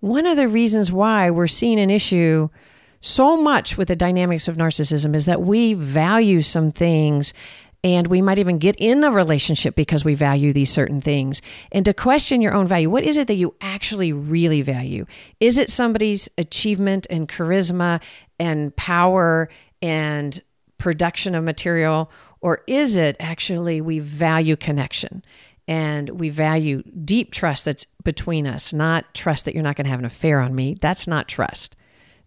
[0.00, 2.48] One of the reasons why we're seeing an issue
[3.00, 7.32] so much with the dynamics of narcissism is that we value some things
[7.84, 11.40] and we might even get in a relationship because we value these certain things.
[11.70, 15.06] And to question your own value, what is it that you actually really value?
[15.38, 18.00] Is it somebody's achievement and charisma
[18.40, 19.48] and power
[19.80, 20.42] and
[20.76, 22.10] production of material?
[22.40, 25.24] Or is it actually we value connection?
[25.68, 29.90] And we value deep trust that's between us, not trust that you're not going to
[29.90, 30.76] have an affair on me.
[30.80, 31.76] That's not trust.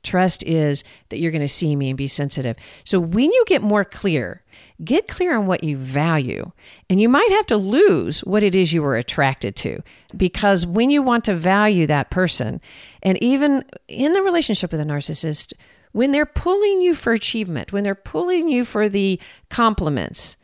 [0.04, 2.56] Trust is that you're going to see me and be sensitive.
[2.84, 4.44] So when you get more clear,
[4.84, 6.52] get clear on what you value.
[6.90, 9.82] And you might have to lose what it is you were attracted to.
[10.16, 12.62] Because when you want to value that person,
[13.04, 15.54] and even in the relationship with a narcissist,
[15.92, 20.38] when they're pulling you for achievement, when they're pulling you for the compliments,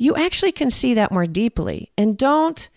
[0.00, 2.70] you actually can see that more deeply and don't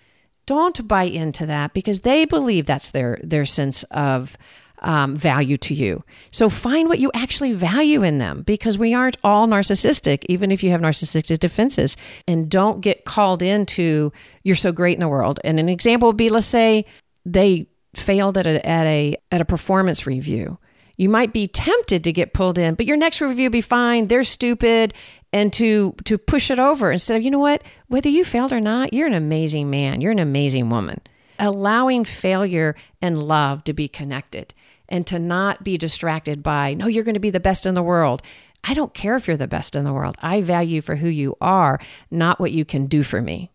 [0.45, 4.37] don't buy into that because they believe that's their their sense of
[4.79, 6.03] um, value to you.
[6.31, 10.61] So find what you actually value in them because we aren't all narcissistic, even if
[10.61, 11.95] you have narcissistic defenses.
[12.27, 14.11] And don't get called into
[14.43, 15.39] you're so great in the world.
[15.45, 16.85] And an example would be, let's say
[17.25, 20.57] they failed at a at a at a performance review.
[20.97, 24.07] You might be tempted to get pulled in, but your next review will be fine.
[24.07, 24.93] They're stupid
[25.33, 27.63] and to to push it over instead of you know what?
[27.87, 29.99] Whether you failed or not you're an amazing man.
[29.99, 31.01] You're an amazing woman.
[31.39, 34.53] Allowing failure and love to be connected
[34.87, 37.83] and to not be distracted by no you're going to be the best in the
[37.83, 38.21] world.
[38.63, 40.15] I don't care if you're the best in the world.
[40.21, 41.79] I value for who you are
[42.09, 43.49] not what you can do for me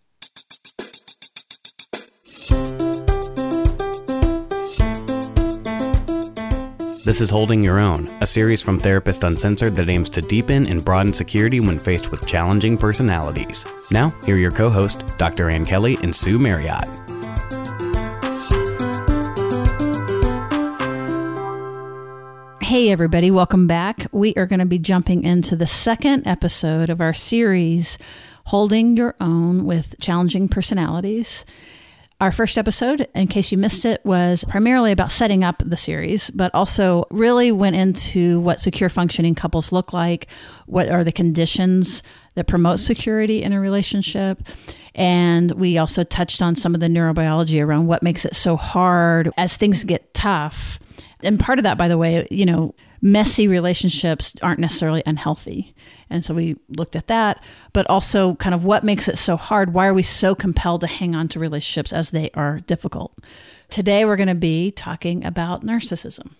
[7.08, 10.84] This is Holding Your Own, a series from Therapist Uncensored that aims to deepen and
[10.84, 13.64] broaden security when faced with challenging personalities.
[13.90, 15.48] Now, here are your co hosts, Dr.
[15.48, 16.84] Ann Kelley and Sue Marriott.
[22.60, 24.06] Hey, everybody, welcome back.
[24.12, 27.96] We are going to be jumping into the second episode of our series,
[28.48, 31.46] Holding Your Own with Challenging Personalities.
[32.20, 36.30] Our first episode, in case you missed it, was primarily about setting up the series,
[36.30, 40.26] but also really went into what secure functioning couples look like,
[40.66, 42.02] what are the conditions
[42.34, 44.42] that promote security in a relationship.
[44.96, 49.30] And we also touched on some of the neurobiology around what makes it so hard
[49.36, 50.80] as things get tough.
[51.22, 55.74] And part of that, by the way, you know, messy relationships aren't necessarily unhealthy.
[56.10, 57.42] And so we looked at that,
[57.72, 59.74] but also kind of what makes it so hard.
[59.74, 63.16] Why are we so compelled to hang on to relationships as they are difficult?
[63.68, 66.30] Today, we're going to be talking about narcissism.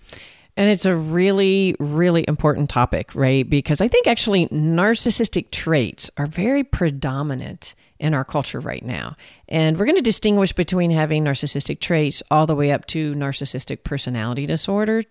[0.57, 3.49] And it's a really, really important topic, right?
[3.49, 9.17] Because I think actually narcissistic traits are very predominant in our culture right now.
[9.49, 13.85] And we're going to distinguish between having narcissistic traits all the way up to narcissistic
[13.85, 15.03] personality disorder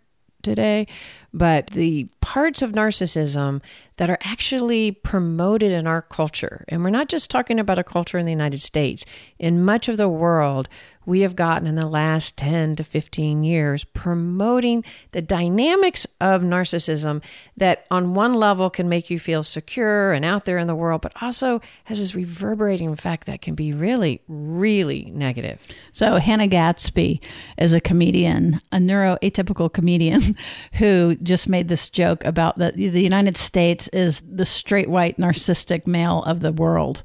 [0.41, 0.87] today,
[1.33, 3.61] but the parts of narcissism
[3.97, 8.17] that are actually promoted in our culture, and we're not just talking about a culture
[8.17, 9.05] in the United States,
[9.39, 10.67] in much of the world,
[11.07, 14.83] we have gotten in the last 10 to 15 years promoting
[15.13, 17.23] the dynamics of narcissism
[17.55, 21.01] that on one level can make you feel secure and out there in the world
[21.01, 25.65] but also has this reverberating effect that can be really really negative.
[25.93, 27.21] So hannah gadsby
[27.57, 30.35] is a comedian a neuroatypical comedian
[30.73, 35.85] who just made this joke about that the united states is the straight white narcissistic
[35.87, 37.03] male of the world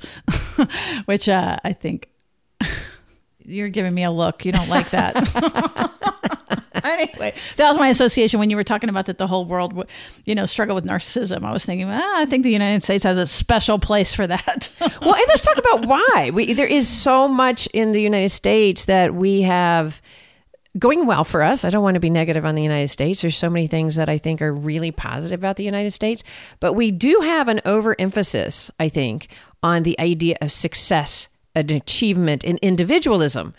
[1.06, 2.08] which uh, i think
[3.44, 4.44] you're giving me a look.
[4.44, 5.16] You don't like that.
[6.84, 9.86] anyway, that was my association when you were talking about that the whole world,
[10.24, 11.44] you know, struggle with narcissism.
[11.44, 14.72] I was thinking, ah, I think the United States has a special place for that.
[14.80, 16.30] well, and let's talk about why.
[16.32, 20.00] We, there is so much in the United States that we have
[20.78, 21.64] going well for us.
[21.64, 23.20] I don't want to be negative on the United States.
[23.20, 26.22] There's so many things that I think are really positive about the United States,
[26.60, 29.28] but we do have an overemphasis, I think,
[29.62, 33.54] on the idea of success an achievement in individualism.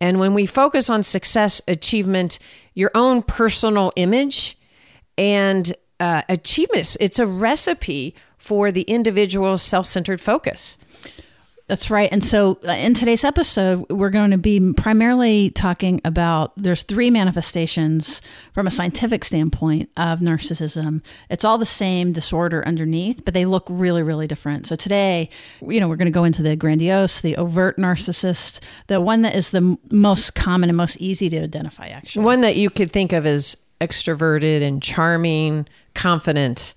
[0.00, 2.38] And when we focus on success, achievement,
[2.74, 4.58] your own personal image,
[5.16, 10.78] and uh, achievements, it's a recipe for the individual self centered focus.
[11.68, 12.08] That's right.
[12.10, 17.10] And so uh, in today's episode, we're going to be primarily talking about there's three
[17.10, 18.22] manifestations
[18.54, 21.02] from a scientific standpoint of narcissism.
[21.28, 24.66] It's all the same disorder underneath, but they look really, really different.
[24.66, 25.28] So today,
[25.60, 29.36] you know, we're going to go into the grandiose, the overt narcissist, the one that
[29.36, 32.24] is the most common and most easy to identify, actually.
[32.24, 36.74] One that you could think of as extroverted and charming, confident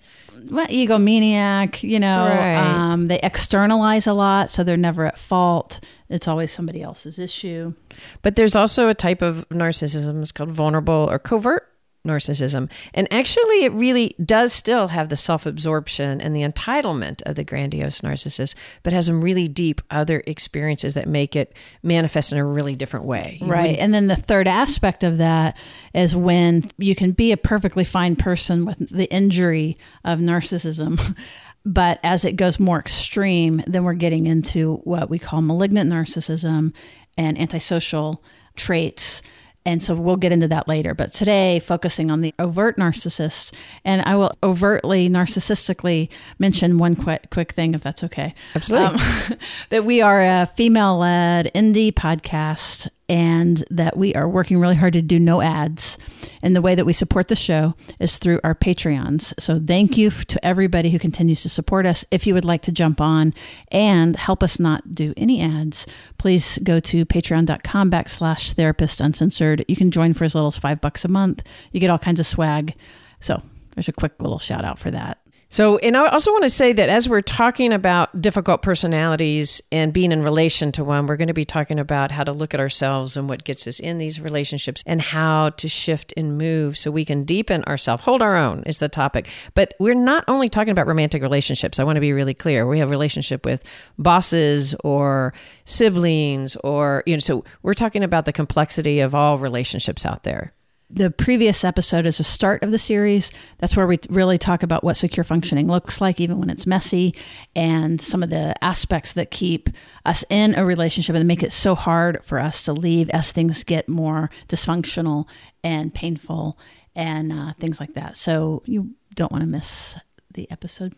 [0.49, 2.55] well, egomaniac, you know, Right.
[2.55, 5.79] um, they externalize a lot, so they're never at fault.
[6.09, 7.73] It's always somebody else's issue.
[8.21, 11.70] But there's also a type of narcissism it's called vulnerable or covert
[12.05, 12.69] narcissism.
[12.93, 17.43] And actually, it really does still have the self absorption and the entitlement of the
[17.43, 22.45] grandiose narcissist, but has some really deep other experiences that make it manifest in a
[22.45, 23.39] really different way.
[23.41, 23.77] Right.
[23.77, 25.57] And then the third aspect of that
[25.93, 31.17] is when you can be a perfectly fine person with the injury of narcissism.
[31.63, 36.73] But as it goes more extreme, then we're getting into what we call malignant narcissism
[37.17, 38.23] and antisocial
[38.55, 39.21] traits.
[39.65, 40.95] And so we'll get into that later.
[40.95, 43.53] But today, focusing on the overt narcissists,
[43.85, 46.09] and I will overtly narcissistically
[46.39, 48.33] mention one quick, quick thing, if that's okay.
[48.55, 48.99] Absolutely.
[48.99, 49.37] Um,
[49.69, 54.93] that we are a female led indie podcast and that we are working really hard
[54.93, 55.97] to do no ads.
[56.41, 59.33] And the way that we support the show is through our Patreons.
[59.39, 62.05] So thank you to everybody who continues to support us.
[62.11, 63.33] If you would like to jump on
[63.69, 65.85] and help us not do any ads,
[66.17, 69.65] please go to patreon.com backslash therapist uncensored.
[69.67, 71.43] You can join for as little as five bucks a month.
[71.71, 72.75] You get all kinds of swag.
[73.19, 73.41] So
[73.75, 75.19] there's a quick little shout out for that.
[75.51, 79.91] So, and I also want to say that as we're talking about difficult personalities and
[79.91, 82.61] being in relation to one, we're going to be talking about how to look at
[82.61, 86.89] ourselves and what gets us in these relationships and how to shift and move so
[86.89, 88.05] we can deepen ourselves.
[88.05, 89.27] Hold our own is the topic.
[89.53, 91.79] But we're not only talking about romantic relationships.
[91.79, 92.65] I want to be really clear.
[92.65, 93.61] We have relationship with
[93.99, 95.33] bosses or
[95.65, 100.53] siblings or, you know, so we're talking about the complexity of all relationships out there
[100.93, 103.31] the previous episode is a start of the series.
[103.59, 107.15] That's where we really talk about what secure functioning looks like, even when it's messy,
[107.55, 109.69] and some of the aspects that keep
[110.05, 113.63] us in a relationship and make it so hard for us to leave as things
[113.63, 115.27] get more dysfunctional
[115.63, 116.57] and painful
[116.95, 118.17] and uh, things like that.
[118.17, 119.97] So you don't want to miss
[120.33, 120.93] the episode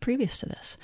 [0.00, 0.76] previous to this.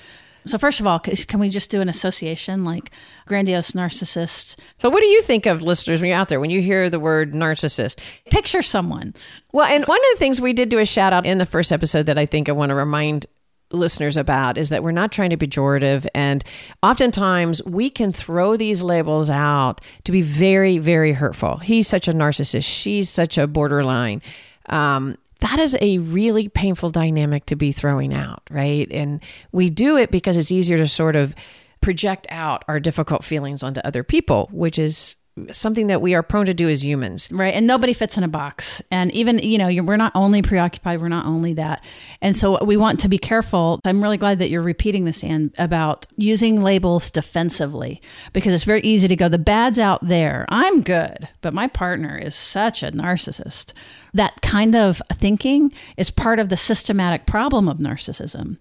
[0.45, 2.91] So first of all, can we just do an association like
[3.25, 4.55] grandiose narcissist?
[4.77, 6.99] So, what do you think of listeners when you're out there when you hear the
[6.99, 7.99] word narcissist?
[8.29, 9.13] Picture someone.
[9.51, 11.71] Well, and one of the things we did do a shout out in the first
[11.71, 13.25] episode that I think I want to remind
[13.71, 16.43] listeners about is that we're not trying to be pejorative and
[16.83, 22.13] oftentimes we can throw these labels out to be very very hurtful he's such a
[22.13, 24.21] narcissist she's such a borderline
[24.67, 28.87] um, that is a really painful dynamic to be throwing out right?
[28.91, 29.21] And
[29.51, 31.35] we do it because it's easier to sort of
[31.81, 35.15] project out our difficult feelings onto other people which is
[35.51, 37.53] something that we are prone to do as humans Right.
[37.53, 38.81] And nobody fits in a box.
[38.89, 41.83] And even, you know, we're not only preoccupied, we're not only that.
[42.21, 43.79] And so we want to be careful.
[43.83, 48.01] I'm really glad that you're repeating this, Ann, about using labels defensively
[48.31, 50.45] because it's very easy to go, the bad's out there.
[50.49, 53.73] I'm good, but my partner is such a narcissist.
[54.13, 58.57] That kind of thinking is part of the systematic problem of narcissism.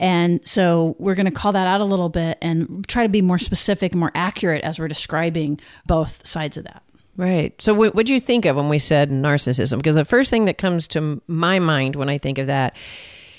[0.00, 3.22] And so we're going to call that out a little bit and try to be
[3.22, 6.82] more specific and more accurate as we're describing both sides of that.
[7.16, 7.60] Right.
[7.60, 9.78] So, what do you think of when we said narcissism?
[9.78, 12.76] Because the first thing that comes to my mind when I think of that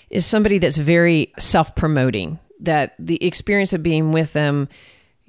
[0.10, 4.68] is somebody that's very self promoting, that the experience of being with them,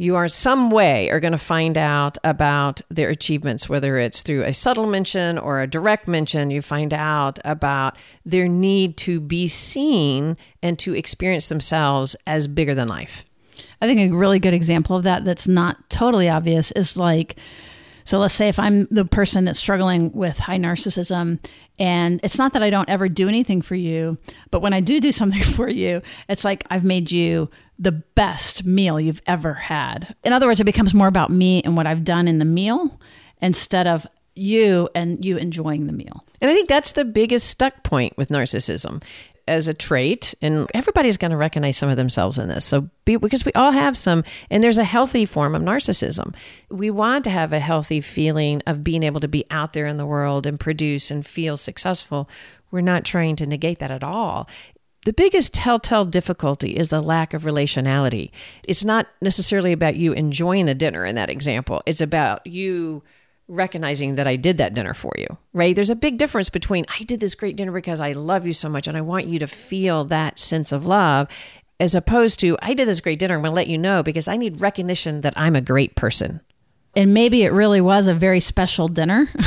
[0.01, 4.45] you are some way are going to find out about their achievements, whether it's through
[4.45, 6.51] a subtle mention or a direct mention.
[6.51, 12.75] You find out about their need to be seen and to experience themselves as bigger
[12.75, 13.27] than life.
[13.83, 17.37] I think a really good example of that that's not totally obvious is like
[18.11, 21.39] so let's say if I'm the person that's struggling with high narcissism
[21.79, 24.19] and it's not that I don't ever do anything for you,
[24.51, 27.49] but when I do do something for you, it's like I've made you
[27.79, 30.13] the best meal you've ever had.
[30.25, 32.99] In other words, it becomes more about me and what I've done in the meal
[33.41, 36.25] instead of you and you enjoying the meal.
[36.41, 39.05] And I think that's the biggest stuck point with narcissism
[39.49, 40.35] as a trait.
[40.41, 42.65] And everybody's going to recognize some of themselves in this.
[42.65, 46.35] So, be, because we all have some, and there's a healthy form of narcissism.
[46.71, 49.97] We want to have a healthy feeling of being able to be out there in
[49.97, 52.29] the world and produce and feel successful.
[52.71, 54.49] We're not trying to negate that at all.
[55.07, 58.31] The biggest telltale difficulty is the lack of relationality.
[58.69, 63.03] It's not necessarily about you enjoying the dinner in that example, it's about you
[63.51, 65.75] recognizing that I did that dinner for you, right?
[65.75, 68.69] There's a big difference between I did this great dinner because I love you so
[68.69, 71.29] much and I want you to feel that sense of love
[71.81, 73.35] as opposed to, I did this great dinner.
[73.37, 76.41] I'm going to let you know because I need recognition that I'm a great person.
[76.95, 79.29] and maybe it really was a very special dinner.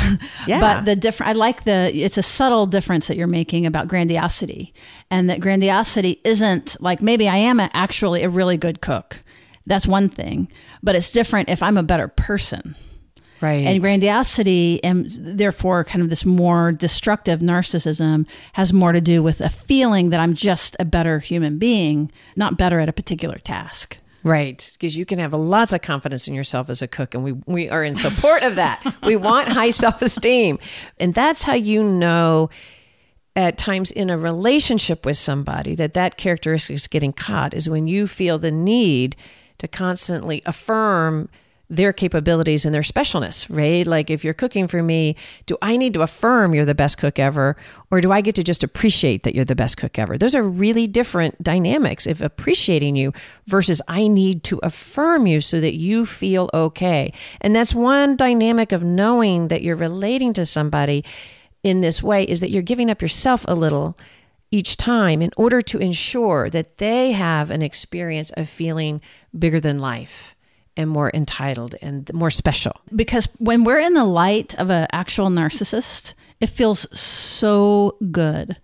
[0.46, 0.60] Yeah.
[0.60, 4.74] but the different, I like the, it's a subtle difference that you're making about grandiosity.
[5.10, 9.22] And that grandiosity isn't like maybe I am a, actually a really good cook.
[9.64, 10.48] That's one thing.
[10.82, 12.74] But it's different if I'm a better person.
[13.44, 13.66] Right.
[13.66, 19.42] And grandiosity, and therefore, kind of this more destructive narcissism, has more to do with
[19.42, 23.98] a feeling that I'm just a better human being, not better at a particular task.
[24.22, 27.32] Right, because you can have lots of confidence in yourself as a cook, and we
[27.44, 28.80] we are in support of that.
[29.04, 30.58] we want high self esteem,
[30.98, 32.48] and that's how you know
[33.36, 37.86] at times in a relationship with somebody that that characteristic is getting caught is when
[37.86, 39.16] you feel the need
[39.58, 41.28] to constantly affirm
[41.70, 43.86] their capabilities and their specialness, right?
[43.86, 45.16] Like if you're cooking for me,
[45.46, 47.56] do I need to affirm you're the best cook ever
[47.90, 50.18] or do I get to just appreciate that you're the best cook ever?
[50.18, 53.12] Those are really different dynamics of appreciating you
[53.46, 57.12] versus I need to affirm you so that you feel okay.
[57.40, 61.02] And that's one dynamic of knowing that you're relating to somebody
[61.62, 63.96] in this way is that you're giving up yourself a little
[64.50, 69.00] each time in order to ensure that they have an experience of feeling
[69.36, 70.36] bigger than life
[70.76, 72.72] and more entitled and more special.
[72.94, 78.56] because when we're in the light of an actual narcissist, it feels so good.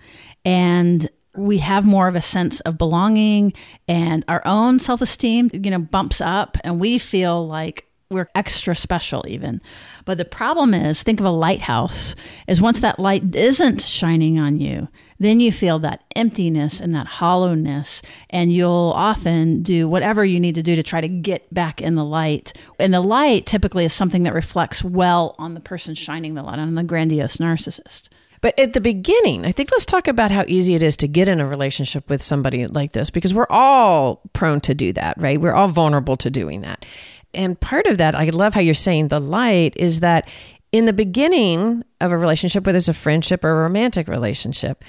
[0.45, 3.53] And we have more of a sense of belonging
[3.87, 8.75] and our own self esteem, you know, bumps up and we feel like we're extra
[8.75, 9.61] special even.
[10.05, 12.17] But the problem is, think of a lighthouse,
[12.49, 14.89] is once that light isn't shining on you,
[15.21, 20.57] then you feel that emptiness and that hollowness, and you'll often do whatever you need
[20.57, 22.53] to do to try to get back in the light.
[22.81, 26.59] And the light typically is something that reflects well on the person shining the light,
[26.59, 28.09] on the grandiose narcissist.
[28.41, 31.29] But at the beginning, I think let's talk about how easy it is to get
[31.29, 35.41] in a relationship with somebody like this because we're all prone to do that, right?
[35.41, 36.87] We're all vulnerable to doing that.
[37.33, 40.29] And part of that, I love how you're saying the light is that
[40.73, 44.85] in the beginning of a relationship, whether it's a friendship or a romantic relationship,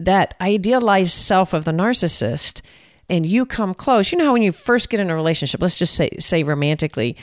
[0.00, 2.62] that idealized self of the narcissist
[3.08, 4.10] and you come close.
[4.10, 7.16] You know how when you first get in a relationship, let's just say say romantically,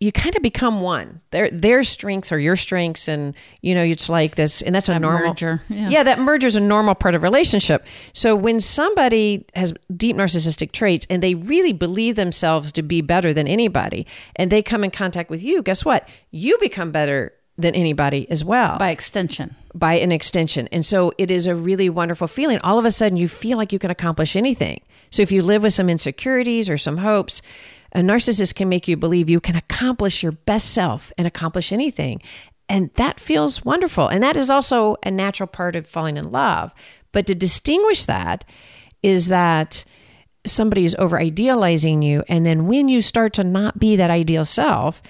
[0.00, 1.20] you kind of become one.
[1.32, 4.92] Their their strengths are your strengths, and you know it's like this, and that's a
[4.92, 5.88] That normal merger, yeah.
[5.88, 7.84] yeah, that merger is a normal part of relationship.
[8.12, 13.32] So when somebody has deep narcissistic traits and they really believe themselves to be better
[13.34, 16.08] than anybody, and they come in contact with you, guess what?
[16.30, 19.56] You become better than anybody as well By extension.
[19.74, 20.68] by an extension.
[20.70, 22.60] And so it is a really wonderful feeling.
[22.62, 24.80] All of a sudden, you feel like you can accomplish anything.
[25.10, 27.42] So if you live with some insecurities or some hopes,
[27.92, 32.22] a narcissist can make you believe you can accomplish your best self and accomplish anything.
[32.68, 34.08] And that feels wonderful.
[34.08, 36.74] And that is also a natural part of falling in love.
[37.12, 38.44] But to distinguish that
[39.02, 39.84] is that
[40.44, 42.24] somebody is over idealizing you.
[42.28, 45.02] And then when you start to not be that ideal self,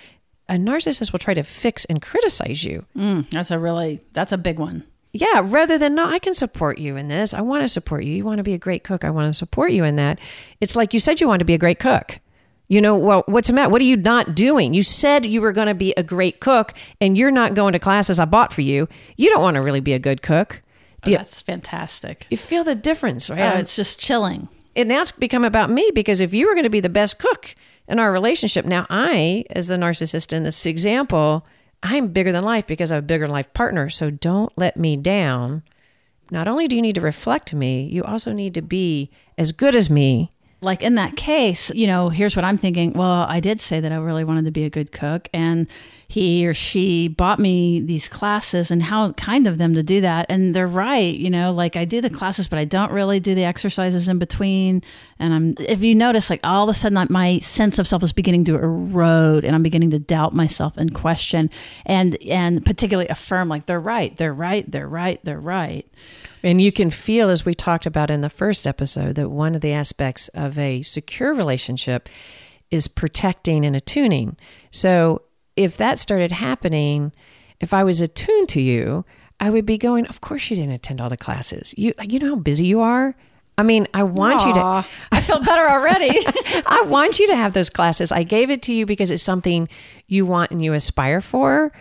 [0.49, 2.85] a narcissist will try to fix and criticize you.
[2.97, 4.85] Mm, that's a really, that's a big one.
[5.13, 7.35] Yeah, rather than no, I can support you in this.
[7.35, 8.15] I want to support you.
[8.15, 9.05] You want to be a great cook.
[9.05, 10.21] I want to support you in that.
[10.61, 12.21] It's like you said you want to be a great cook.
[12.69, 13.71] You know, well, what's the matter?
[13.71, 14.75] What are you not doing?
[14.75, 17.79] You said you were going to be a great cook and you're not going to
[17.79, 18.89] classes I bought for you.
[19.17, 20.63] You don't want to really be a good cook.
[20.63, 22.27] Oh, do you, That's fantastic.
[22.31, 23.39] you feel the difference, right?
[23.39, 24.49] Oh, yeah, it's just chilling.
[24.77, 27.19] and now it's become about me because if you were going to be the best
[27.19, 27.55] cook
[27.87, 31.47] in our relationship, now I, as the narcissist in this example,
[31.83, 33.89] I'm bigger than life because I have a bigger life partner.
[33.89, 35.63] So don't let me down.
[36.31, 39.75] Not only do you need to reflect me, you also need to be as good
[39.75, 40.33] as me.
[40.61, 42.93] Like in that case, you know, here's what I'm thinking.
[42.93, 45.67] Well, I did say that I really wanted to be a good cook, and
[46.11, 50.25] he or she bought me these classes, and how kind of them to do that.
[50.31, 53.35] And they're right, you know, like I do the classes, but I don't really do
[53.35, 54.83] the exercises in between.
[55.19, 58.15] And I'm, if you notice, like all of a sudden, my sense of self is
[58.15, 61.51] beginning to erode, and I'm beginning to doubt myself and question,
[61.85, 65.87] and and particularly affirm, like they're right, they're right, they're right, they're right.
[66.43, 69.61] And you can feel, as we talked about in the first episode, that one of
[69.61, 72.09] the aspects of a secure relationship
[72.71, 74.37] is protecting and attuning.
[74.71, 75.23] So
[75.59, 77.13] if that started happening,
[77.59, 79.05] if I was attuned to you,
[79.41, 81.75] I would be going, Of course, you didn't attend all the classes.
[81.77, 83.17] You, you know how busy you are.
[83.57, 84.85] I mean, I want you to.
[85.11, 86.11] I feel better already.
[86.67, 88.13] I want you to have those classes.
[88.13, 89.69] I gave it to you because it's something
[90.07, 91.73] you want and you aspire for,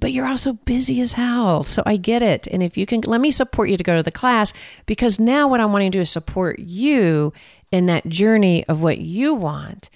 [0.00, 1.62] but you're also busy as hell.
[1.62, 2.48] So I get it.
[2.48, 4.52] And if you can, let me support you to go to the class
[4.86, 7.32] because now what I'm wanting to do is support you
[7.70, 9.88] in that journey of what you want.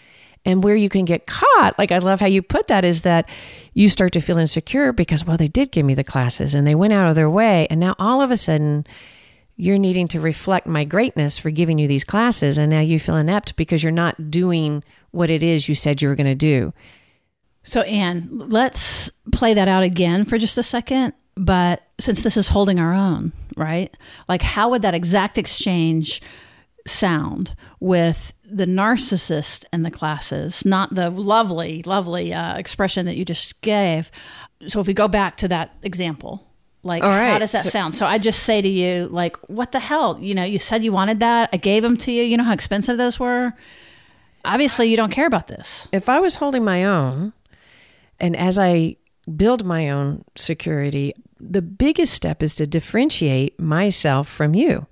[0.45, 3.29] And where you can get caught, like I love how you put that, is that
[3.73, 6.75] you start to feel insecure because, well, they did give me the classes and they
[6.75, 7.67] went out of their way.
[7.71, 8.87] And now all of a sudden,
[9.57, 12.59] you're needing to reflect my greatness for giving you these classes.
[12.59, 14.83] And now you feel inept because you're not doing
[15.13, 16.73] what it is you said you were going to do.
[17.63, 21.15] So, Ann, let's play that out again for just a second.
[21.37, 23.97] But since this is holding our own, right?
[24.29, 26.21] Like, how would that exact exchange
[26.87, 33.25] sound with the narcissist in the classes, not the lovely, lovely uh, expression that you
[33.25, 34.11] just gave?
[34.68, 36.46] So, if we go back to that example,
[36.82, 37.32] like, right.
[37.32, 37.94] how does that So- sound?
[37.94, 40.18] So, I just say to you, like, what the hell?
[40.20, 41.50] You know, you said you wanted that.
[41.52, 42.23] I gave them to you.
[42.23, 43.52] You know how expensive those were?
[44.44, 45.88] Obviously, you don't care about this.
[45.92, 47.32] If I was holding my own,
[48.20, 48.96] and as I
[49.37, 54.87] build my own security, the biggest step is to differentiate myself from you.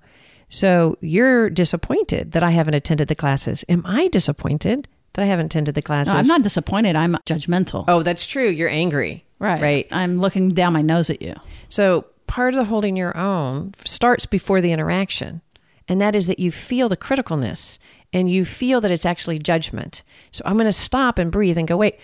[0.53, 3.65] So you're disappointed that I haven't attended the classes.
[3.69, 6.13] Am I disappointed that I haven't attended the classes?
[6.13, 6.95] No, I'm not disappointed.
[6.95, 7.85] I'm judgmental.
[7.87, 8.49] Oh, that's true.
[8.49, 9.25] You're angry.
[9.39, 9.59] Right.
[9.59, 9.87] Right.
[9.91, 11.33] I'm looking down my nose at you.
[11.69, 15.41] So part of the holding your own starts before the interaction.
[15.87, 17.79] And that is that you feel the criticalness
[18.13, 20.03] and you feel that it's actually judgment.
[20.29, 21.97] So I'm going to stop and breathe and go, wait,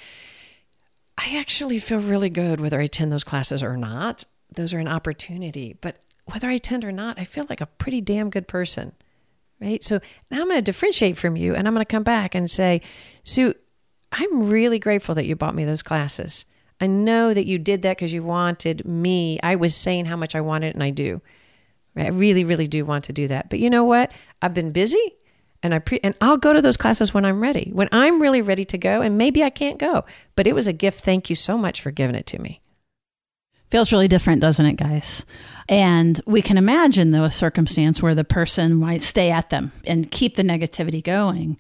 [1.19, 4.23] I actually feel really good whether I attend those classes or not.
[4.55, 5.77] Those are an opportunity.
[5.79, 5.97] But
[6.29, 8.93] whether I attend or not, I feel like a pretty damn good person.
[9.61, 9.83] Right.
[9.83, 9.99] So
[10.31, 12.81] now I'm going to differentiate from you and I'm going to come back and say,
[13.25, 13.53] Sue,
[14.11, 16.45] I'm really grateful that you bought me those classes.
[16.81, 19.39] I know that you did that because you wanted me.
[19.43, 21.21] I was saying how much I wanted, and I do.
[21.95, 23.49] I really, really do want to do that.
[23.49, 24.11] But you know what?
[24.41, 25.15] I've been busy,
[25.61, 27.69] and I pre- and I'll go to those classes when I'm ready.
[27.73, 30.05] When I'm really ready to go, and maybe I can't go,
[30.35, 31.03] but it was a gift.
[31.03, 32.61] Thank you so much for giving it to me.
[33.69, 35.25] Feels really different, doesn't it, guys?
[35.67, 40.09] And we can imagine, though, a circumstance where the person might stay at them and
[40.09, 41.59] keep the negativity going.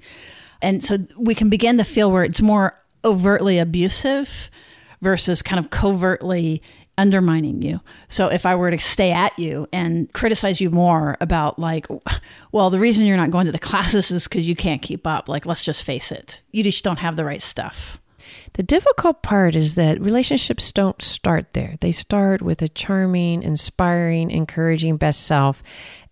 [0.61, 2.75] And so we can begin to feel where it's more
[3.05, 4.49] overtly abusive
[5.01, 6.61] versus kind of covertly
[6.97, 7.79] undermining you.
[8.09, 11.87] So if I were to stay at you and criticize you more about like
[12.51, 15.29] well the reason you're not going to the classes is cuz you can't keep up
[15.29, 16.41] like let's just face it.
[16.51, 17.98] You just don't have the right stuff.
[18.59, 21.77] The difficult part is that relationships don't start there.
[21.79, 25.63] They start with a charming, inspiring, encouraging best self.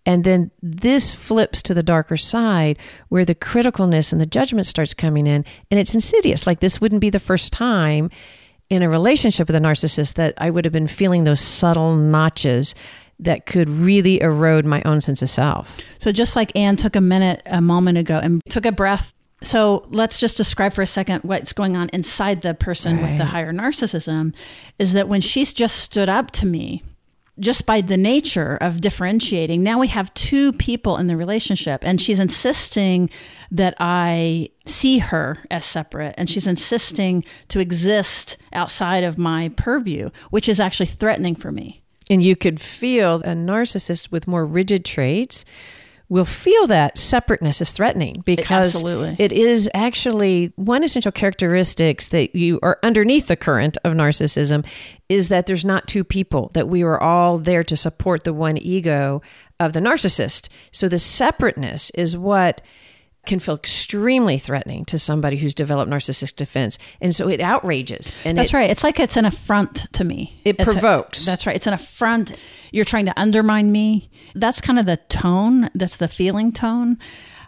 [0.06, 2.78] And then this flips to the darker side
[3.10, 5.44] where the criticalness and the judgment starts coming in.
[5.70, 6.46] And it's insidious.
[6.46, 8.08] Like this wouldn't be the first time
[8.70, 12.74] in a relationship with a narcissist that I would have been feeling those subtle notches
[13.18, 15.78] that could really erode my own sense of self.
[15.98, 19.12] So just like Ann took a minute a moment ago and took a breath.
[19.42, 23.26] So let's just describe for a second what's going on inside the person with the
[23.26, 24.34] higher narcissism
[24.78, 26.82] is that when she's just stood up to me,
[27.38, 32.00] just by the nature of differentiating, now we have two people in the relationship, and
[32.00, 33.08] she's insisting
[33.52, 40.10] that I see her as separate, and she's insisting to exist outside of my purview,
[40.30, 41.82] which is actually threatening for me.
[42.10, 45.44] And you could feel a narcissist with more rigid traits
[46.10, 49.16] will feel that separateness is threatening because Absolutely.
[49.18, 54.64] it is actually one essential characteristics that you are underneath the current of narcissism
[55.10, 58.56] is that there's not two people that we are all there to support the one
[58.56, 59.20] ego
[59.60, 62.62] of the narcissist so the separateness is what
[63.26, 68.38] can feel extremely threatening to somebody who's developed narcissistic defense and so it outrages and
[68.38, 68.70] That's it, right.
[68.70, 70.40] It's like it's an affront to me.
[70.46, 71.26] It It's a- provokes.
[71.26, 71.54] that's right.
[71.54, 72.32] It's an affront.
[72.72, 74.08] You're trying to undermine me.
[74.34, 75.70] That's kind of the tone.
[75.74, 76.98] That's the feeling tone,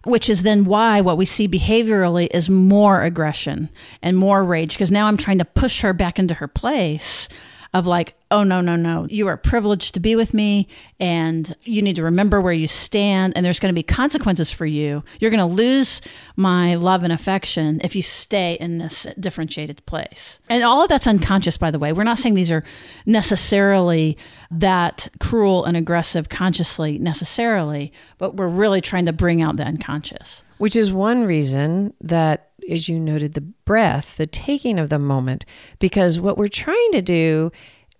[0.05, 3.71] which is then why what we see behaviorally is more aggression
[4.03, 4.75] and more rage.
[4.75, 7.29] Because now I'm trying to push her back into her place
[7.73, 9.07] of like, oh, no, no, no.
[9.11, 10.69] You are privileged to be with me
[11.01, 14.67] and you need to remember where you stand and there's going to be consequences for
[14.67, 15.03] you.
[15.19, 16.01] You're going to lose
[16.37, 20.39] my love and affection if you stay in this differentiated place.
[20.49, 21.93] And all of that's unconscious, by the way.
[21.93, 22.63] We're not saying these are
[23.05, 24.17] necessarily
[24.51, 30.45] that cruel and aggressive consciously necessarily, but we're really trying to bring out the unconscious.
[30.59, 35.45] Which is one reason that, as you noted, the breath, the taking of the moment,
[35.79, 37.51] because what we're trying to do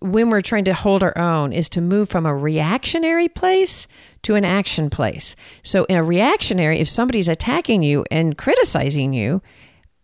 [0.01, 3.87] when we're trying to hold our own is to move from a reactionary place
[4.23, 5.37] to an action place.
[5.63, 9.43] So, in a reactionary, if somebody's attacking you and criticizing you,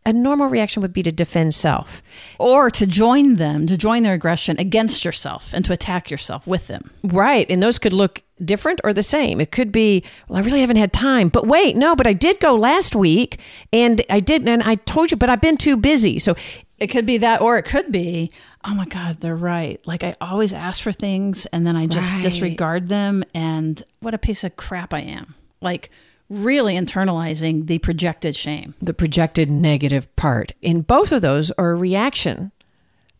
[0.04, 2.00] a normal reaction would be to defend self.
[2.38, 6.68] Or to join them, to join their aggression against yourself and to attack yourself with
[6.68, 6.90] them.
[7.02, 7.50] Right.
[7.50, 9.40] And those could look different or the same.
[9.40, 11.26] It could be, well, I really haven't had time.
[11.26, 13.40] But wait, no, but I did go last week
[13.72, 16.20] and I didn't and I told you, but I've been too busy.
[16.20, 16.36] So
[16.78, 18.30] It could be that, or it could be,
[18.66, 19.80] oh my God, they're right.
[19.86, 22.22] Like I always ask for things and then I just Right.
[22.22, 23.24] disregard them.
[23.34, 25.34] And what a piece of crap I am.
[25.60, 25.90] Like
[26.28, 28.74] really internalizing the projected shame.
[28.82, 30.52] the projected negative part.
[30.60, 32.50] In both of those are a reaction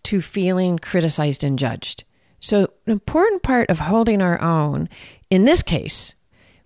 [0.04, 2.04] to feeling criticized and judged.
[2.40, 4.88] So, an important part of holding our own
[5.30, 6.14] in this case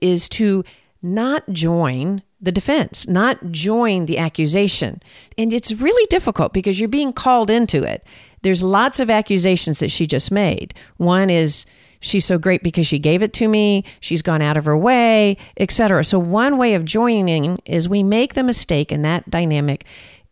[0.00, 0.64] is to
[1.02, 5.02] not join the defense, not join the accusation.
[5.38, 8.02] And it's really difficult because you're being called into it.
[8.42, 10.74] There's lots of accusations that she just made.
[10.96, 11.66] One is
[12.00, 15.36] she's so great because she gave it to me, she's gone out of her way,
[15.56, 16.04] etc.
[16.04, 19.84] So one way of joining is we make the mistake in that dynamic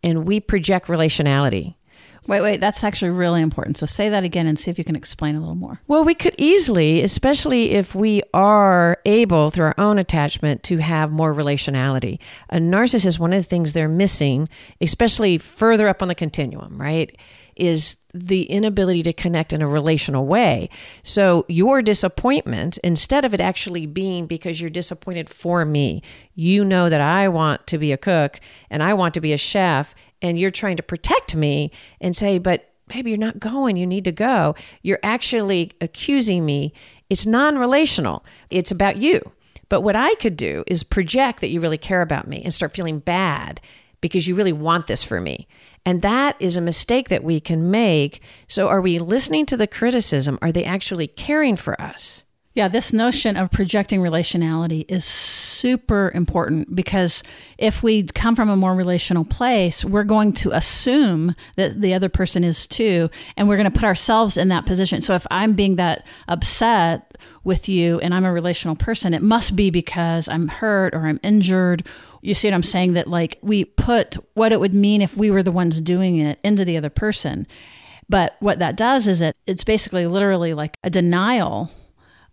[0.03, 1.75] and we project relationality.
[2.27, 3.77] Wait, wait, that's actually really important.
[3.77, 5.81] So say that again and see if you can explain a little more.
[5.87, 11.11] Well, we could easily, especially if we are able through our own attachment to have
[11.11, 12.19] more relationality.
[12.49, 14.49] A narcissist, one of the things they're missing,
[14.81, 17.17] especially further up on the continuum, right,
[17.59, 20.69] is the inability to connect in a relational way.
[21.03, 26.01] So your disappointment, instead of it actually being because you're disappointed for me,
[26.35, 29.37] you know that I want to be a cook and I want to be a
[29.37, 33.87] chef, and you're trying to protect me and say, but baby, you're not going, you
[33.87, 34.55] need to go.
[34.81, 36.73] You're actually accusing me.
[37.09, 39.31] It's non relational, it's about you.
[39.69, 42.71] But what I could do is project that you really care about me and start
[42.71, 43.61] feeling bad
[44.01, 45.47] because you really want this for me.
[45.85, 48.21] And that is a mistake that we can make.
[48.47, 50.37] So, are we listening to the criticism?
[50.41, 52.23] Are they actually caring for us?
[52.55, 57.21] Yeah, this notion of projecting relationality is super important because
[57.57, 62.09] if we come from a more relational place, we're going to assume that the other
[62.09, 64.99] person is too, and we're going to put ourselves in that position.
[65.01, 69.55] So if I'm being that upset with you and I'm a relational person, it must
[69.55, 71.85] be because I'm hurt or I'm injured.
[72.21, 72.93] You see what I'm saying?
[72.93, 76.39] That like we put what it would mean if we were the ones doing it
[76.43, 77.47] into the other person.
[78.07, 81.71] But what that does is it it's basically literally like a denial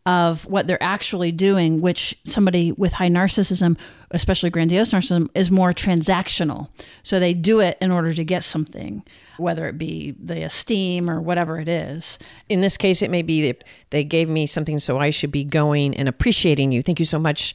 [0.06, 3.76] of what they're actually doing, which somebody with high narcissism,
[4.12, 6.68] especially grandiose narcissism, is more transactional.
[7.02, 9.02] So they do it in order to get something,
[9.36, 12.20] whether it be the esteem or whatever it is.
[12.48, 15.42] In this case, it may be that they gave me something, so I should be
[15.42, 16.82] going and appreciating you.
[16.82, 17.52] Thank you so much.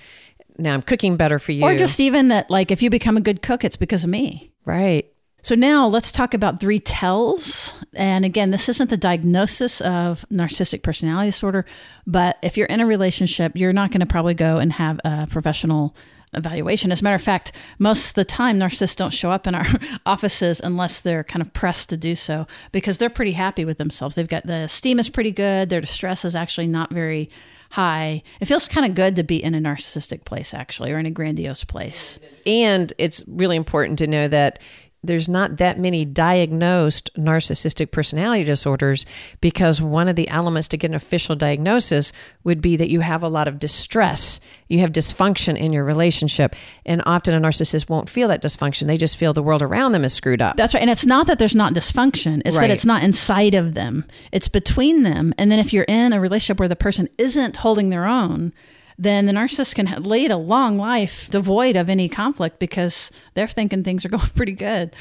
[0.62, 1.64] Now I'm cooking better for you.
[1.64, 4.52] Or just even that, like, if you become a good cook, it's because of me.
[4.64, 5.12] Right.
[5.44, 7.74] So now let's talk about three tells.
[7.94, 11.66] And again, this isn't the diagnosis of narcissistic personality disorder,
[12.06, 15.26] but if you're in a relationship, you're not going to probably go and have a
[15.26, 15.96] professional
[16.34, 16.92] evaluation.
[16.92, 19.68] As a matter of fact, most of the time, narcissists don't show up in our
[20.06, 24.16] offices unless they're kind of pressed to do so because they're pretty happy with themselves.
[24.16, 27.30] They've got the esteem is pretty good, their distress is actually not very
[27.72, 28.22] high.
[28.40, 31.12] It feels kind of good to be in a narcissistic place, actually, or in a
[31.12, 32.20] grandiose place.
[32.46, 34.60] And it's really important to know that
[35.04, 39.06] there's not that many diagnosed narcissistic personality disorders
[39.40, 43.24] because one of the elements to get an official diagnosis would be that you have
[43.24, 44.40] a lot of distress.
[44.68, 46.56] You have dysfunction in your relationship.
[46.86, 48.86] And often a narcissist won't feel that dysfunction.
[48.86, 50.56] They just feel the world around them is screwed up.
[50.56, 50.82] That's right.
[50.82, 52.68] And it's not that there's not dysfunction, it's right.
[52.68, 55.34] that it's not inside of them, it's between them.
[55.38, 58.54] And then if you're in a relationship where the person isn't holding their own,
[59.02, 63.84] then the narcissist can lead a long life devoid of any conflict because they're thinking
[63.84, 64.96] things are going pretty good.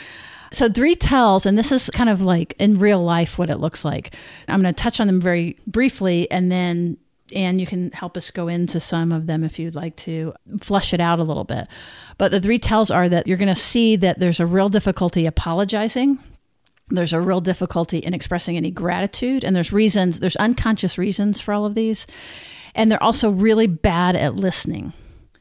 [0.53, 3.85] So, three tells, and this is kind of like in real life what it looks
[3.85, 4.15] like.
[4.49, 6.97] I'm going to touch on them very briefly and then
[7.33, 10.93] and you can help us go into some of them if you'd like to flush
[10.93, 11.69] it out a little bit.
[12.19, 15.27] But the three tells are that you're going to see that there's a real difficulty
[15.27, 16.19] apologizing.
[16.89, 21.55] There's a real difficulty in expressing any gratitude, and there's reasons, there's unconscious reasons for
[21.55, 22.05] all of these
[22.75, 24.93] and they're also really bad at listening.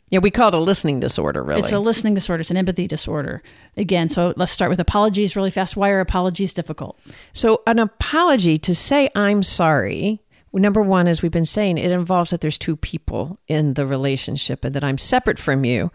[0.09, 1.61] Yeah, we call it a listening disorder, really.
[1.61, 2.41] It's a listening disorder.
[2.41, 3.43] It's an empathy disorder.
[3.77, 5.77] Again, so let's start with apologies really fast.
[5.77, 6.99] Why are apologies difficult?
[7.33, 12.31] So, an apology to say, I'm sorry, number one, as we've been saying, it involves
[12.31, 15.91] that there's two people in the relationship and that I'm separate from you.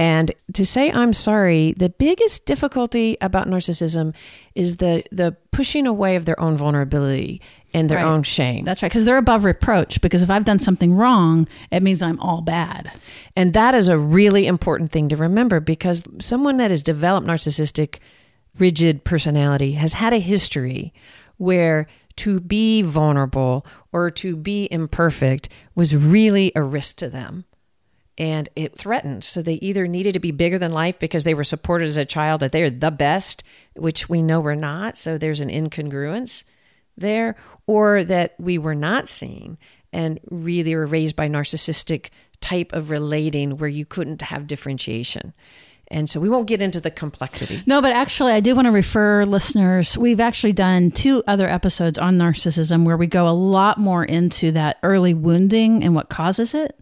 [0.00, 4.14] And to say I'm sorry, the biggest difficulty about narcissism
[4.54, 7.42] is the the pushing away of their own vulnerability
[7.74, 8.06] and their right.
[8.06, 8.64] own shame.
[8.64, 10.00] That's right, because they're above reproach.
[10.00, 12.92] Because if I've done something wrong, it means I'm all bad.
[13.36, 17.98] And that is a really important thing to remember because someone that has developed narcissistic,
[18.58, 20.92] rigid personality has had a history
[21.36, 27.44] where to be vulnerable or to be imperfect was really a risk to them
[28.18, 29.22] and it threatened.
[29.22, 32.04] So they either needed to be bigger than life because they were supported as a
[32.04, 34.96] child that they're the best, which we know we're not.
[34.96, 36.42] So there's an incongruence
[37.00, 39.58] there, or that we were not seen
[39.92, 45.32] and really were raised by narcissistic type of relating where you couldn't have differentiation.
[45.90, 47.62] And so we won't get into the complexity.
[47.66, 49.96] No, but actually, I do want to refer listeners.
[49.96, 54.52] We've actually done two other episodes on narcissism where we go a lot more into
[54.52, 56.78] that early wounding and what causes it.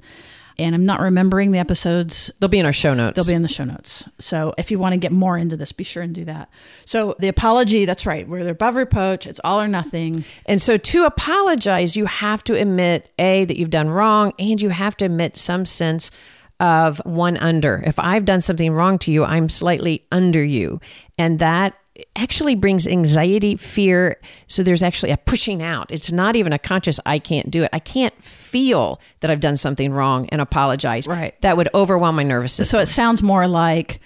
[0.59, 2.31] And I'm not remembering the episodes.
[2.41, 3.17] They'll be in our show notes.
[3.17, 4.05] They'll be in the show notes.
[4.19, 6.49] So if you want to get more into this, be sure and do that.
[6.85, 8.27] So the apology, that's right.
[8.27, 9.27] We're above reproach.
[9.27, 10.25] It's all or nothing.
[10.47, 14.71] And so to apologize, you have to admit A, that you've done wrong, and you
[14.71, 16.11] have to admit some sense
[16.59, 17.83] of one under.
[17.87, 20.81] If I've done something wrong to you, I'm slightly under you.
[21.19, 21.75] And that
[22.15, 24.21] actually brings anxiety, fear.
[24.47, 25.91] So there's actually a pushing out.
[25.91, 27.71] It's not even a conscious, I can't do it.
[27.73, 31.07] I can't feel that I've done something wrong and apologize.
[31.07, 31.41] Right.
[31.43, 32.79] That would overwhelm my nervous system.
[32.79, 34.01] So it sounds more like,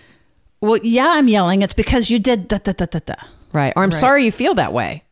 [0.61, 1.63] well, yeah, I'm yelling.
[1.63, 3.15] It's because you did da da da da da.
[3.53, 3.73] Right.
[3.77, 5.05] Or I'm sorry you feel that way.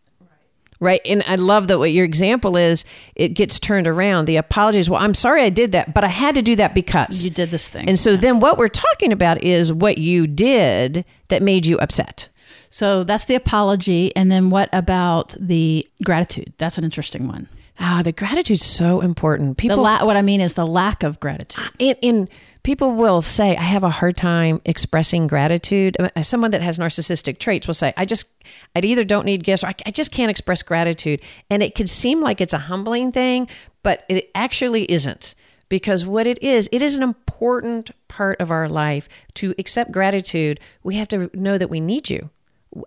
[0.80, 1.00] Right.
[1.04, 2.84] And I love that what your example is,
[3.16, 4.26] it gets turned around.
[4.26, 7.24] The apologies, well, I'm sorry I did that, but I had to do that because
[7.24, 7.88] You did this thing.
[7.88, 12.28] And so then what we're talking about is what you did that made you upset.
[12.70, 14.14] So that's the apology.
[14.16, 16.52] And then what about the gratitude?
[16.58, 17.48] That's an interesting one.
[17.80, 19.56] Ah, the gratitude's so important.
[19.56, 21.64] The People la- what I mean is the lack of gratitude.
[21.78, 22.28] in, in
[22.64, 27.38] people will say i have a hard time expressing gratitude Uh, someone that has narcissistic
[27.38, 28.26] traits will say i just
[28.74, 31.86] i either don't need gifts or I, I just can't express gratitude and it can
[31.86, 33.48] seem like it's a humbling thing
[33.84, 35.34] but it actually isn't
[35.68, 40.58] because what it is it is an important part of our life to accept gratitude
[40.82, 42.28] we have to know that we need you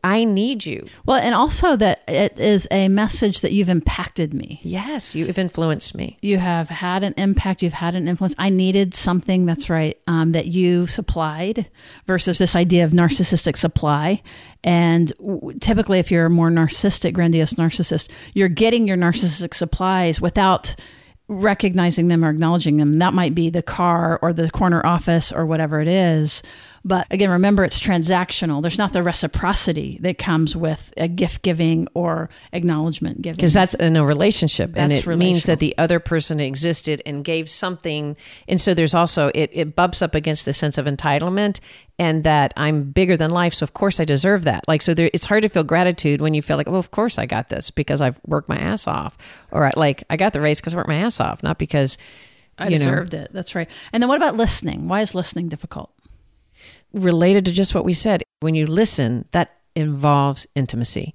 [0.03, 4.59] i need you Well, and also that it is a message that you've impacted me.
[4.63, 7.61] yes you have influenced me You have had an impact.
[7.63, 8.35] You've had an influence.
[8.37, 11.67] I needed something that's right um, that you supplied
[12.05, 14.21] versus this idea of narcissistic supply.
[14.63, 20.21] And w- typically, if you're a more narcissistic, grandiose narcissist, you're getting your narcissistic supplies
[20.21, 20.75] without
[21.27, 22.99] recognizing them or acknowledging them.
[22.99, 26.43] That might be the car or the corner office or whatever it is.
[26.83, 28.61] But again, remember it's transactional.
[28.61, 33.35] There's not the reciprocity that comes with a gift giving or acknowledgement giving.
[33.35, 37.49] because that's in a relationship and it means that the other person existed and gave
[37.49, 38.15] something
[38.47, 41.59] and so there's also it, it bumps up against the sense of entitlement
[41.99, 45.09] and that i'm bigger than life so of course i deserve that like so there,
[45.13, 47.69] it's hard to feel gratitude when you feel like well of course i got this
[47.71, 49.17] because i've worked my ass off
[49.51, 51.97] or I- like i got the raise because i worked my ass off not because
[52.57, 53.31] I you know, deserved it.
[53.33, 53.67] That's right.
[53.91, 54.87] And then what about listening?
[54.87, 55.89] Why is listening difficult?
[56.93, 61.13] Related to just what we said when you listen that involves intimacy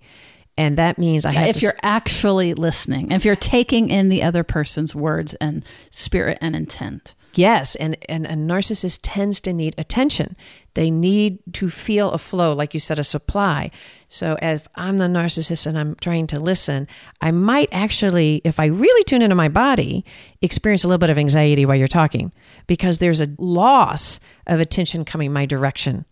[0.56, 4.22] and that means i have if to you're actually listening, if you're taking in the
[4.22, 7.14] other person's words and spirit and intent.
[7.36, 10.36] Yes, and, and a narcissist tends to need attention.
[10.72, 13.70] They need to feel a flow, like you said, a supply.
[14.08, 16.88] So if I'm the narcissist and I'm trying to listen,
[17.20, 20.02] I might actually, if I really tune into my body,
[20.40, 22.32] experience a little bit of anxiety while you're talking
[22.66, 26.06] because there's a loss of attention coming my direction.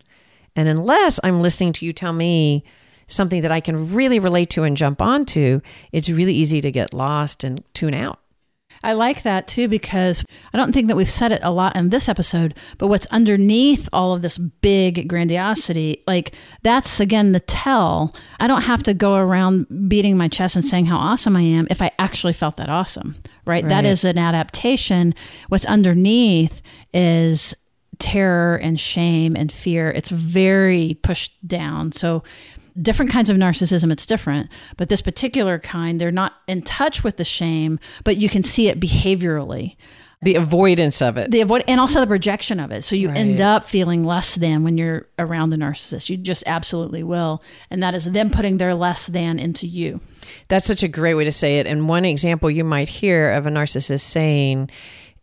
[0.55, 2.65] And unless I'm listening to you tell me
[3.07, 6.93] something that I can really relate to and jump onto, it's really easy to get
[6.93, 8.19] lost and tune out.
[8.85, 11.89] I like that too because I don't think that we've said it a lot in
[11.89, 18.15] this episode, but what's underneath all of this big grandiosity, like that's again the tell.
[18.39, 21.67] I don't have to go around beating my chest and saying how awesome I am
[21.71, 23.17] if I actually felt that awesome,
[23.47, 23.67] right?
[23.67, 23.87] That Right.
[23.87, 25.15] is an adaptation.
[25.49, 26.61] What's underneath
[26.93, 27.55] is
[28.01, 29.91] terror and shame and fear.
[29.91, 31.93] It's very pushed down.
[31.93, 32.23] So
[32.81, 37.17] different kinds of narcissism it's different but this particular kind they're not in touch with
[37.17, 39.77] the shame but you can see it behaviorally
[40.23, 41.31] The avoidance of it.
[41.31, 44.65] the avoid and also the projection of it so you end up feeling less than
[44.65, 48.75] when you're around a narcissist you just absolutely will and that is them putting their
[48.75, 50.01] less than into you
[50.49, 51.67] That's such a great way to say it.
[51.67, 54.71] And one example you might hear of a narcissist saying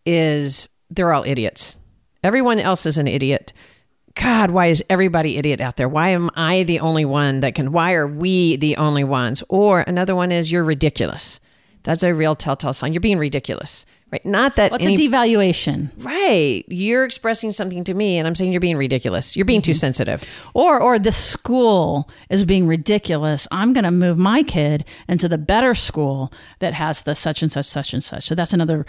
[0.06, 1.80] is they're all idiots.
[2.24, 3.52] Everyone else is an idiot.
[4.16, 5.90] God, why is everybody idiot out there?
[5.90, 7.72] Why am I the only one that can?
[7.72, 9.44] Why are we the only ones?
[9.50, 11.40] Or another one is you're ridiculous.
[11.84, 12.94] That's a real telltale sign.
[12.94, 14.24] You're being ridiculous, right?
[14.24, 16.64] Not that what's any- a devaluation right.
[16.68, 19.36] You're expressing something to me, and I'm saying you're being ridiculous.
[19.36, 19.78] You're being too mm-hmm.
[19.78, 20.24] sensitive.
[20.54, 25.38] or or this school is being ridiculous i'm going to move my kid into the
[25.38, 28.86] better school that has the such and such such and such so that's another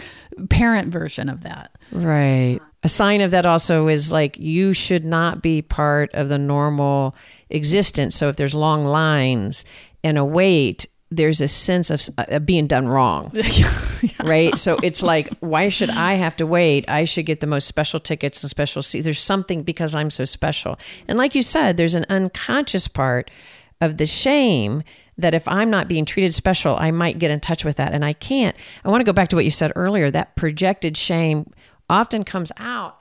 [0.49, 2.59] parent version of that Right.
[2.83, 7.15] A sign of that also is like you should not be part of the normal
[7.49, 8.15] existence.
[8.15, 9.63] So if there's long lines
[10.03, 13.31] and a wait, there's a sense of uh, being done wrong.
[14.21, 14.57] Right.
[14.59, 16.89] So it's like, why should I have to wait?
[16.89, 19.05] I should get the most special tickets and special seats.
[19.05, 20.77] There's something because I'm so special.
[21.07, 23.31] And like you said, there's an unconscious part
[23.79, 24.83] of the shame
[25.17, 27.93] that if I'm not being treated special, I might get in touch with that.
[27.93, 28.55] And I can't.
[28.83, 30.09] I want to go back to what you said earlier.
[30.09, 31.51] That projected shame
[31.89, 32.99] often comes out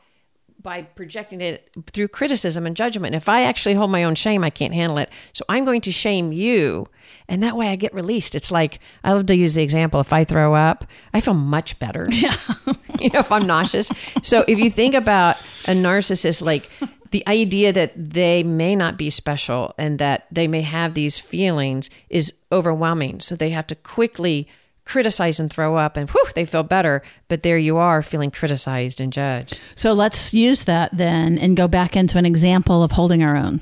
[0.63, 3.15] by projecting it through criticism and judgment.
[3.15, 5.11] If I actually hold my own shame, I can't handle it.
[5.33, 6.87] So I'm going to shame you.
[7.29, 8.35] And that way I get released.
[8.35, 11.79] It's like, I love to use the example if I throw up, I feel much
[11.79, 12.09] better.
[12.23, 12.37] Yeah.
[13.01, 13.91] you know, if I'm nauseous.
[14.23, 16.71] So if you think about a narcissist, like
[17.11, 21.91] the idea that they may not be special and that they may have these feelings
[22.09, 23.19] is overwhelming.
[23.19, 24.47] So they have to quickly
[24.85, 27.03] criticize and throw up and whew, they feel better.
[27.29, 29.61] But there you are feeling criticized and judged.
[29.77, 33.61] So let's use that then and go back into an example of holding our own.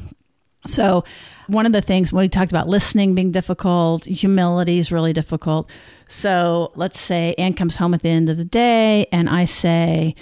[0.66, 1.04] So
[1.46, 5.70] one of the things we talked about listening being difficult, humility is really difficult.
[6.09, 10.14] So let's say Ann comes home at the end of the day and I say,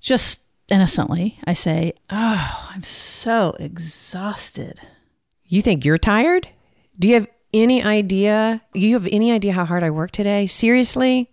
[0.00, 4.80] just innocently, I say, Oh, I'm so exhausted.
[5.44, 6.48] You think you're tired?
[6.98, 8.62] Do you have any idea?
[8.74, 10.46] You have any idea how hard I work today?
[10.46, 11.30] Seriously?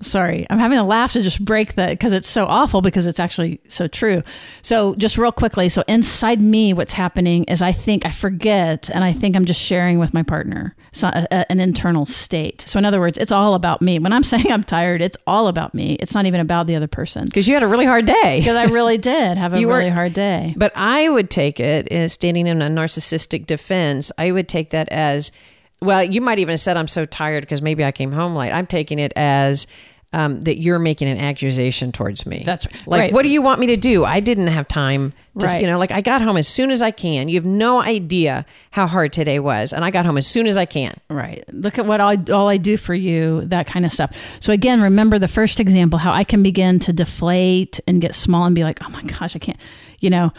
[0.00, 3.20] Sorry, I'm having a laugh to just break that because it's so awful because it's
[3.20, 4.22] actually so true.
[4.62, 9.04] So, just real quickly, so inside me, what's happening is I think I forget and
[9.04, 12.62] I think I'm just sharing with my partner so a, a, an internal state.
[12.62, 13.98] So, in other words, it's all about me.
[13.98, 15.94] When I'm saying I'm tired, it's all about me.
[16.00, 17.26] It's not even about the other person.
[17.26, 18.40] Because you had a really hard day.
[18.40, 20.54] Because I really did have a you really hard day.
[20.56, 24.10] But I would take it as standing in a narcissistic defense.
[24.18, 25.30] I would take that as
[25.80, 28.50] well, you might even have said, I'm so tired because maybe I came home late.
[28.50, 29.66] I'm taking it as
[30.12, 32.42] um, that you're making an accusation towards me.
[32.44, 32.86] That's right.
[32.86, 33.12] like, right.
[33.12, 34.04] what do you want me to do?
[34.04, 35.12] I didn't have time.
[35.38, 35.60] To, right.
[35.60, 37.28] You know, like I got home as soon as I can.
[37.28, 40.56] You have no idea how hard today was, and I got home as soon as
[40.56, 40.98] I can.
[41.10, 41.44] Right.
[41.52, 43.44] Look at what I, all I do for you.
[43.44, 44.16] That kind of stuff.
[44.40, 48.44] So again, remember the first example, how I can begin to deflate and get small
[48.44, 49.58] and be like, oh my gosh, I can't.
[50.00, 50.32] You know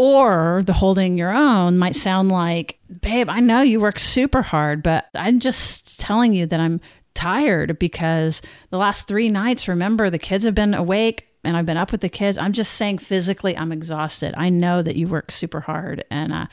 [0.00, 4.82] or the holding your own might sound like, babe, I know you work super hard,
[4.82, 6.80] but I'm just telling you that I'm
[7.12, 11.76] tired because the last three nights, remember, the kids have been awake and I've been
[11.76, 12.38] up with the kids.
[12.38, 14.32] I'm just saying physically, I'm exhausted.
[14.38, 16.46] I know that you work super hard and uh,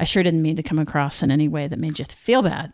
[0.00, 2.72] I sure didn't mean to come across in any way that made you feel bad.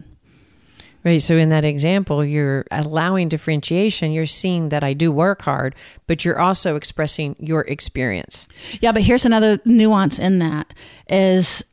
[1.05, 1.21] Right.
[1.21, 4.13] So in that example, you're allowing differentiation.
[4.13, 5.75] You're seeing that I do work hard,
[6.07, 8.47] but you're also expressing your experience.
[8.81, 10.73] Yeah, but here's another nuance in that
[11.09, 11.65] is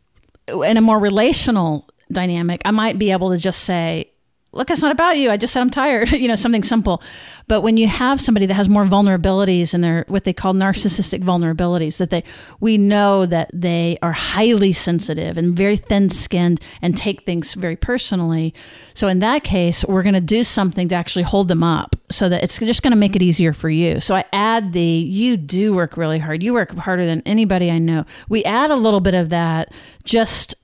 [0.47, 4.11] in a more relational dynamic, I might be able to just say,
[4.51, 5.29] look, it's not about you.
[5.29, 7.01] I just said I'm tired, you know, something simple.
[7.47, 11.19] But when you have somebody that has more vulnerabilities and they're what they call narcissistic
[11.19, 12.23] vulnerabilities, that they,
[12.59, 17.75] we know that they are highly sensitive and very thin skinned and take things very
[17.75, 18.53] personally.
[18.93, 22.27] So in that case, we're going to do something to actually hold them up so
[22.29, 23.99] that it's just going to make it easier for you.
[23.99, 26.41] So I add the, you do work really hard.
[26.41, 28.05] You work harder than anybody I know.
[28.27, 29.71] We add a little bit of that
[30.03, 30.55] just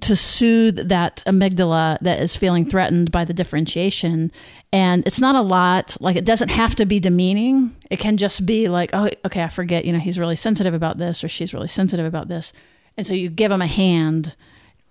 [0.00, 4.32] to soothe that amygdala that is feeling threatened by the differentiation.
[4.72, 7.76] And it's not a lot, like it doesn't have to be demeaning.
[7.90, 10.98] It can just be like, oh, okay, I forget, you know, he's really sensitive about
[10.98, 12.52] this or she's really sensitive about this.
[12.96, 14.34] And so you give them a hand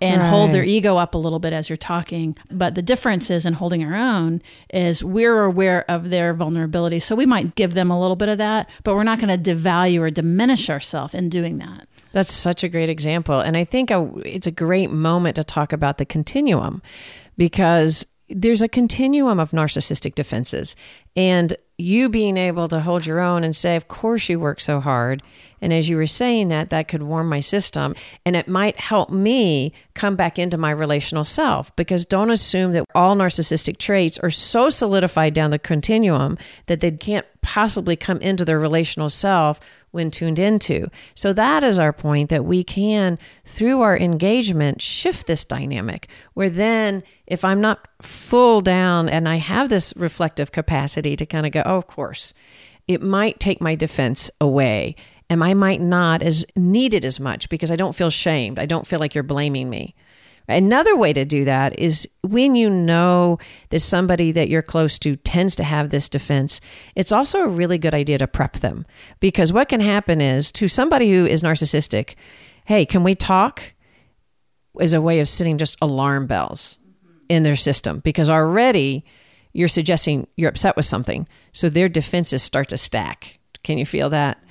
[0.02, 0.30] and right.
[0.30, 2.36] hold their ego up a little bit as you're talking.
[2.52, 4.42] But the difference is in holding our own
[4.74, 7.00] is we're aware of their vulnerability.
[7.00, 9.56] So we might give them a little bit of that, but we're not going to
[9.56, 11.88] devalue or diminish ourselves in doing that.
[12.13, 13.41] That's such a great example.
[13.41, 16.82] And I think a, it's a great moment to talk about the continuum
[17.38, 20.76] because there's a continuum of narcissistic defenses.
[21.15, 24.80] And you being able to hold your own and say, Of course, you work so
[24.80, 25.21] hard.
[25.63, 27.95] And as you were saying that, that could warm my system.
[28.26, 32.86] And it might help me come back into my relational self because don't assume that
[32.93, 38.43] all narcissistic traits are so solidified down the continuum that they can't possibly come into
[38.43, 39.60] their relational self
[39.91, 40.89] when tuned into.
[41.15, 46.49] So, that is our point that we can, through our engagement, shift this dynamic where
[46.49, 51.52] then, if I'm not full down and I have this reflective capacity to kind of
[51.52, 52.34] go, oh, of course,
[52.88, 54.95] it might take my defense away.
[55.34, 58.60] And I might not as needed as much because I don't feel shamed.
[58.60, 59.96] I don't feel like you're blaming me.
[60.48, 65.15] Another way to do that is when you know that somebody that you're close to
[65.15, 66.62] tends to have this defense,
[66.96, 68.86] it's also a really good idea to prep them.
[69.19, 72.13] Because what can happen is to somebody who is narcissistic,
[72.65, 73.74] hey, can we talk?
[74.80, 76.78] Is a way of setting just alarm bells
[77.28, 79.04] in their system because already
[79.54, 81.28] you're suggesting you're upset with something.
[81.54, 83.39] So their defenses start to stack.
[83.63, 84.42] Can you feel that?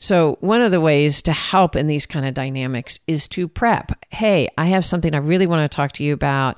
[0.00, 3.92] So, one of the ways to help in these kind of dynamics is to prep.
[4.10, 6.56] Hey, I have something I really want to talk to you about.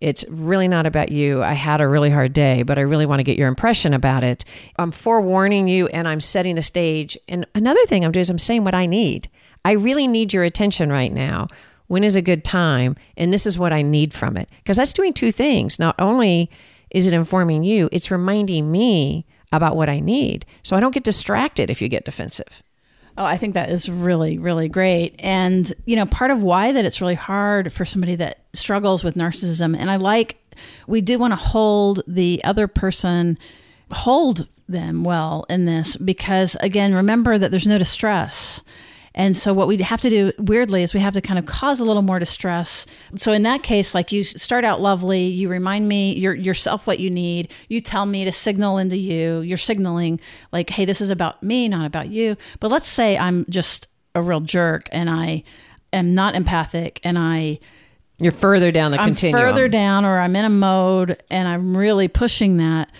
[0.00, 1.40] It's really not about you.
[1.42, 4.24] I had a really hard day, but I really want to get your impression about
[4.24, 4.44] it.
[4.76, 7.16] I'm forewarning you and I'm setting the stage.
[7.28, 9.28] And another thing I'm doing is I'm saying what I need.
[9.64, 11.46] I really need your attention right now.
[11.86, 12.96] When is a good time?
[13.16, 14.48] And this is what I need from it.
[14.58, 15.78] Because that's doing two things.
[15.78, 16.50] Not only
[16.90, 20.46] is it informing you, it's reminding me about what I need.
[20.62, 22.62] So I don't get distracted if you get defensive.
[23.18, 25.16] Oh, I think that is really, really great.
[25.18, 29.14] And, you know, part of why that it's really hard for somebody that struggles with
[29.14, 30.36] narcissism, and I like,
[30.86, 33.38] we do want to hold the other person,
[33.90, 38.62] hold them well in this because, again, remember that there's no distress.
[39.14, 41.80] And so what we have to do weirdly is we have to kind of cause
[41.80, 42.86] a little more distress.
[43.16, 47.00] So in that case, like you start out lovely, you remind me your yourself what
[47.00, 49.40] you need, you tell me to signal into you.
[49.40, 50.20] You're signaling
[50.52, 52.36] like, hey, this is about me, not about you.
[52.60, 55.42] But let's say I'm just a real jerk and I
[55.92, 57.58] am not empathic and I
[58.20, 59.40] You're further down the I'm continuum.
[59.40, 62.90] further down or I'm in a mode and I'm really pushing that.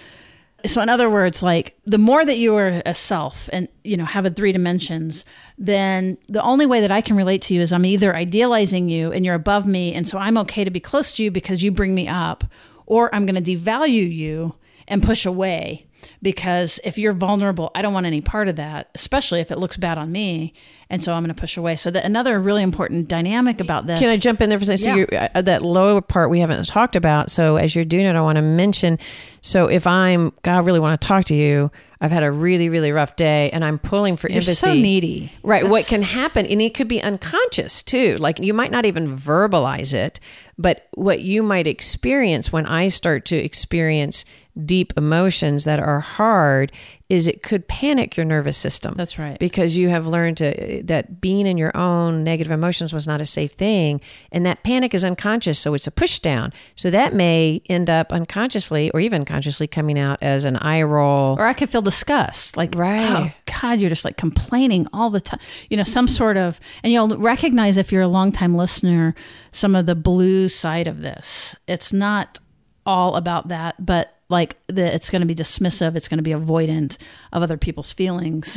[0.66, 4.04] So in other words, like the more that you are a self and you know
[4.04, 5.24] have a three dimensions,
[5.58, 9.12] then the only way that I can relate to you is I'm either idealizing you
[9.12, 11.70] and you're above me and so I'm okay to be close to you because you
[11.70, 12.44] bring me up,
[12.86, 14.54] or I'm going to devalue you
[14.88, 15.86] and push away
[16.22, 19.76] because if you're vulnerable, I don't want any part of that, especially if it looks
[19.76, 20.52] bad on me.
[20.88, 21.76] And so I'm going to push away.
[21.76, 24.00] So that another really important dynamic about this.
[24.00, 24.78] Can I jump in there for a second?
[24.82, 24.96] So Yeah.
[24.96, 27.30] you're, uh, that lower part we haven't talked about.
[27.30, 28.98] So as you're doing it, I want to mention.
[29.40, 31.70] So if I'm, God, I really want to talk to you.
[32.02, 34.54] I've had a really, really rough day, and I'm pulling for You're empathy.
[34.54, 35.30] so needy.
[35.42, 35.68] Right.
[35.68, 38.16] What can happen, and it could be unconscious too.
[38.16, 40.18] Like you might not even verbalize it,
[40.56, 44.24] but what you might experience when I start to experience
[44.66, 46.72] deep emotions that are hard
[47.08, 48.94] is it could panic your nervous system.
[48.96, 49.36] That's right.
[49.40, 53.26] Because you have learned to, that being in your own negative emotions was not a
[53.26, 54.00] safe thing.
[54.30, 55.58] And that panic is unconscious.
[55.58, 56.52] So it's a push down.
[56.76, 61.34] So that may end up unconsciously or even consciously coming out as an eye roll.
[61.38, 63.32] or I could feel disgust, like, Right.
[63.34, 65.40] oh God, you're just like complaining all the time.
[65.68, 69.16] You know, some sort of, and you'll recognize if you're a longtime listener,
[69.50, 71.56] some of the blue side of this.
[71.66, 72.38] It's not
[72.86, 76.30] all about that, but like the, it's going to be dismissive, it's going to be
[76.30, 76.96] avoidant
[77.32, 78.56] of other people's feelings,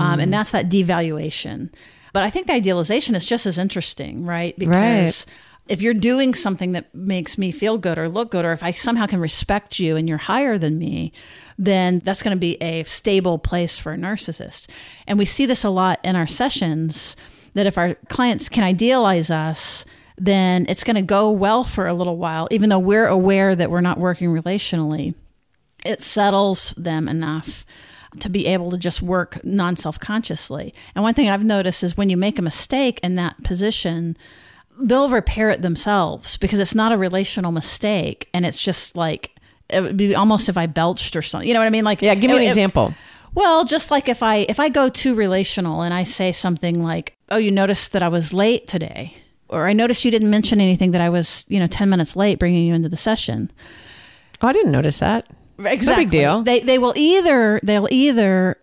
[0.00, 1.70] um, and that's that devaluation.
[2.12, 4.58] But I think the idealization is just as interesting, right?
[4.58, 5.26] Because
[5.68, 8.72] if you're doing something that makes me feel good or look good, or if I
[8.72, 11.12] somehow can respect you and you're higher than me,
[11.56, 14.66] then that's going to be a stable place for a narcissist.
[15.06, 17.14] And we see this a lot in our sessions
[17.54, 19.84] that if our clients can idealize us,
[20.22, 23.70] then it's going to go well for a little while, even though we're aware that
[23.70, 25.14] we're not working relationally.
[25.84, 27.64] It settles them enough
[28.18, 30.74] to be able to just work non self consciously.
[30.94, 34.14] And one thing I've noticed is when you make a mistake in that position,
[34.78, 38.28] they'll repair it themselves because it's not a relational mistake.
[38.34, 39.34] And it's just like,
[39.70, 41.48] it would be almost if I belched or something.
[41.48, 41.84] You know what I mean?
[41.84, 42.94] Like, Yeah, give me an it- it- example.
[43.34, 47.16] well, just like if I if I go too relational and I say something like,
[47.30, 49.14] "Oh, you noticed that I was late today,"
[49.50, 52.38] or "I noticed you didn't mention anything that I was, you know, ten minutes late
[52.38, 53.50] bringing you into the session."
[54.42, 55.26] Oh, I didn't notice that.
[55.62, 56.04] Exactly.
[56.06, 56.42] big deal.
[56.42, 58.56] They they will either they'll either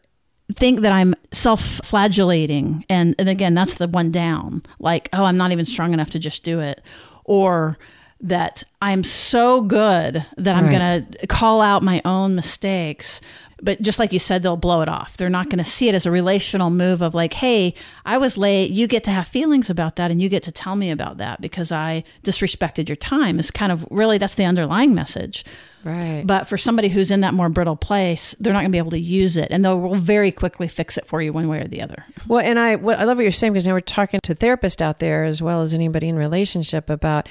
[0.55, 4.63] think that I'm self-flagellating, and and again that's the one down.
[4.79, 6.81] Like, oh, I'm not even strong enough to just do it,
[7.23, 7.77] or
[8.19, 10.79] that I'm so good that I'm Right.
[10.79, 13.21] going to call out my own mistakes.
[13.61, 15.17] But just like you said, they'll blow it off.
[15.17, 17.73] They're not going to see it as a relational move of like, hey,
[18.05, 18.69] I was late.
[18.71, 21.41] You get to have feelings about that and you get to tell me about that
[21.41, 23.39] because I disrespected your time.
[23.39, 25.43] Is kind of really that's the underlying message.
[25.83, 26.23] Right.
[26.25, 28.91] But for somebody who's in that more brittle place, they're not going to be able
[28.91, 31.81] to use it, and they'll very quickly fix it for you one way or the
[31.81, 32.05] other.
[32.27, 34.81] Well, and I what I love what you're saying because now we're talking to therapists
[34.81, 37.29] out there as well as anybody in relationship about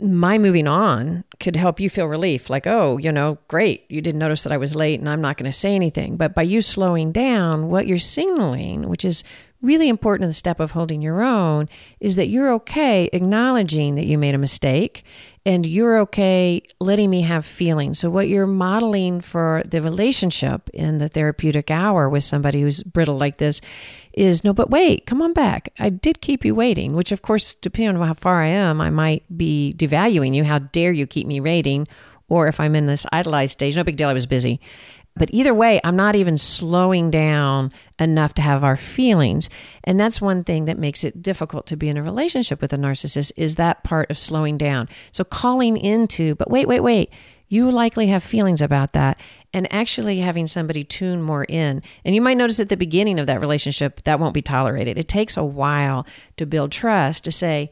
[0.00, 2.50] my moving on could help you feel relief.
[2.50, 5.36] Like, oh, you know, great, you didn't notice that I was late, and I'm not
[5.36, 6.16] going to say anything.
[6.16, 9.24] But by you slowing down, what you're signaling, which is
[9.60, 11.68] really important in the step of holding your own,
[12.00, 15.04] is that you're okay acknowledging that you made a mistake
[15.44, 17.98] and you're okay letting me have feelings.
[17.98, 23.16] So, what you're modeling for the relationship in the therapeutic hour with somebody who's brittle
[23.16, 23.60] like this
[24.12, 25.72] is no, but wait, come on back.
[25.78, 28.90] I did keep you waiting, which, of course, depending on how far I am, I
[28.90, 30.44] might be devaluing you.
[30.44, 31.86] How dare you keep me waiting?
[32.28, 34.60] Or if I'm in this idolized stage, no big deal, I was busy.
[35.18, 39.50] But either way, I'm not even slowing down enough to have our feelings.
[39.84, 42.76] And that's one thing that makes it difficult to be in a relationship with a
[42.76, 44.88] narcissist is that part of slowing down.
[45.12, 47.10] So calling into, but wait, wait, wait.
[47.50, 49.18] You likely have feelings about that
[49.54, 51.82] and actually having somebody tune more in.
[52.04, 54.98] And you might notice at the beginning of that relationship that won't be tolerated.
[54.98, 56.06] It takes a while
[56.36, 57.70] to build trust to say,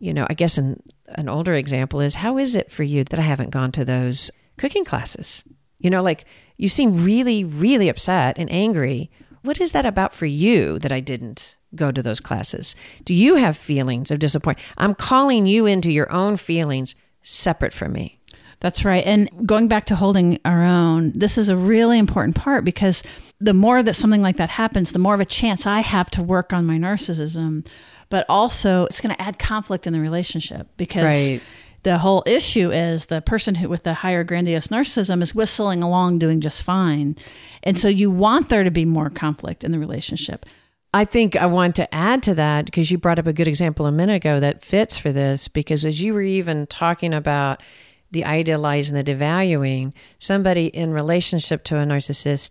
[0.00, 3.20] you know, I guess an, an older example is how is it for you that
[3.20, 5.44] I haven't gone to those cooking classes?
[5.78, 6.24] You know, like
[6.56, 9.10] you seem really, really upset and angry.
[9.42, 12.74] What is that about for you that I didn't go to those classes?
[13.04, 14.66] Do you have feelings of disappointment?
[14.78, 18.20] I'm calling you into your own feelings separate from me.
[18.60, 19.04] That's right.
[19.04, 23.02] And going back to holding our own, this is a really important part because
[23.38, 26.22] the more that something like that happens, the more of a chance I have to
[26.22, 27.66] work on my narcissism.
[28.08, 31.42] But also, it's going to add conflict in the relationship because Right.
[31.84, 36.18] The whole issue is the person who with the higher grandiose narcissism is whistling along
[36.18, 37.16] doing just fine.
[37.62, 40.46] And so you want there to be more conflict in the relationship.
[40.92, 43.86] I think I want to add to that because you brought up a good example
[43.86, 45.48] a minute ago that fits for this.
[45.48, 47.62] Because as you were even talking about
[48.10, 52.50] the idealizing, the devaluing, somebody in relationship to a narcissist,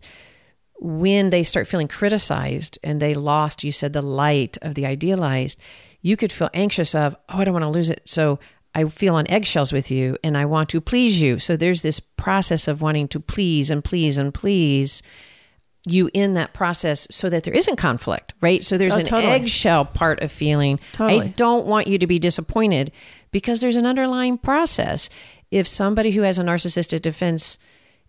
[0.79, 5.57] when they start feeling criticized and they lost, you said, the light of the idealized,
[6.01, 8.01] you could feel anxious of, oh, I don't want to lose it.
[8.05, 8.39] So
[8.75, 11.37] I feel on eggshells with you and I want to please you.
[11.39, 15.01] So there's this process of wanting to please and please and please
[15.85, 18.63] you in that process so that there isn't conflict, right?
[18.63, 19.33] So there's Oh, an totally.
[19.33, 20.79] eggshell part of feeling.
[20.93, 21.21] Totally.
[21.21, 22.91] I don't want you to be disappointed
[23.31, 25.09] because there's an underlying process.
[25.51, 27.57] If somebody who has a narcissistic defense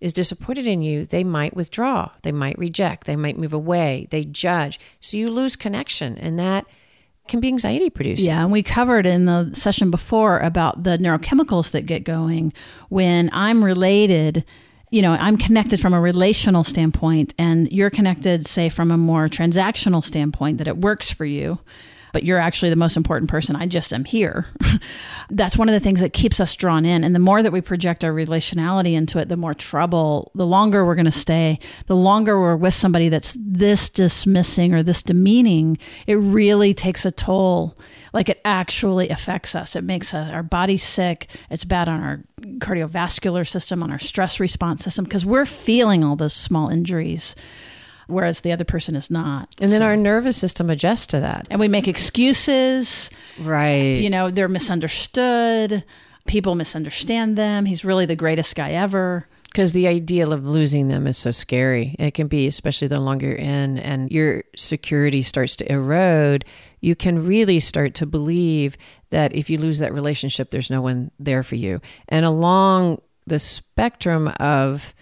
[0.00, 4.22] is disappointed in you, they might withdraw, they might reject, they might move away, they
[4.24, 4.78] judge.
[5.00, 6.66] So you lose connection and that
[7.28, 8.26] can be anxiety producing.
[8.26, 12.52] Yeah, and we covered in the session before about the neurochemicals that get going
[12.88, 14.44] when I'm related.
[14.90, 19.26] You know, I'm connected from a relational standpoint, and you're connected, say, from a more
[19.28, 21.58] transactional standpoint, that it works for you,
[22.14, 23.56] but you're actually the most important person.
[23.56, 24.46] I just am here.
[25.30, 27.02] That's one of the things that keeps us drawn in.
[27.02, 30.86] And the more that we project our relationality into it, the more trouble, the longer
[30.86, 35.76] we're going to stay, the longer we're with somebody that's this dismissing or this demeaning,
[36.06, 37.76] it really takes a toll.
[38.12, 39.74] Like it actually affects us.
[39.74, 41.28] It makes uh, our body sick.
[41.50, 42.22] It's bad on our
[42.58, 47.34] cardiovascular system, on our stress response system, because we're feeling all those small injuries,
[48.06, 49.48] whereas the other person is not.
[49.60, 51.46] And then our nervous system adjusts to that.
[51.50, 54.00] and we make excuses Right.
[54.00, 55.84] you know they're misunderstood
[56.26, 61.06] people misunderstand them he's really the greatest guy ever because the ideal of losing them
[61.06, 61.94] is so scary.
[62.00, 66.44] It can be, especially the longer you're in and your security starts to erode,
[66.80, 68.76] you can really start to believe
[69.10, 71.80] that if you lose that relationship, there's no one there for you.
[72.08, 74.92] And along the spectrum of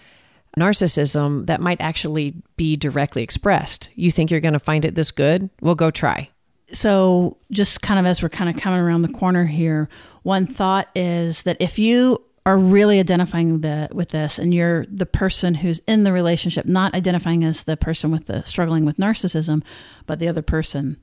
[0.57, 3.89] narcissism, that might actually be directly expressed.
[3.95, 5.49] You think you're going to find it this good?
[5.61, 6.29] Well, go try.
[6.71, 9.87] so just kind of as we're kind of coming around the corner here
[10.23, 15.05] one thought is that if you are really identifying the, with this and you're the
[15.05, 19.61] person who's in the relationship not identifying as the person with the struggling with narcissism
[20.05, 20.97] but the other person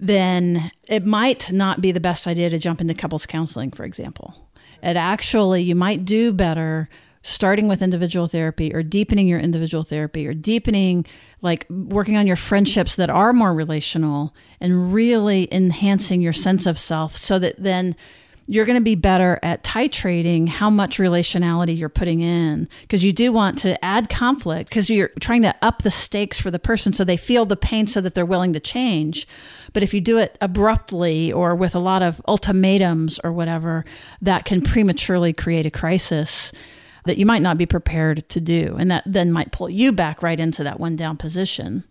[0.00, 4.48] then it might not be the best idea to jump into couples counseling for example
[4.82, 6.88] it actually you might do better
[7.28, 11.04] starting with individual therapy or deepening your individual therapy or deepening
[11.42, 16.78] like working on your friendships that are more relational and really enhancing your sense of
[16.78, 17.94] self so that then
[18.50, 23.12] you're going to be better at titrating how much relationality you're putting in because you
[23.12, 26.94] do want to add conflict because you're trying to up the stakes for the person
[26.94, 29.28] so they feel the pain so that they're willing to change.
[29.74, 33.84] But if you do it abruptly or with a lot of ultimatums or whatever,
[34.22, 36.50] that can prematurely create a crisis
[37.04, 38.76] that you might not be prepared to do.
[38.78, 41.84] And that then might pull you back right into that one down position.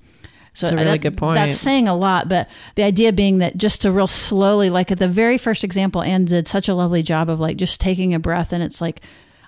[0.54, 1.36] So That's a really that- good point.
[1.36, 4.98] That's saying a lot, but the idea being that just to real slowly, like at
[4.98, 8.20] the very first example, Ann did such a lovely job of like just taking a
[8.20, 9.02] breath, and it's like,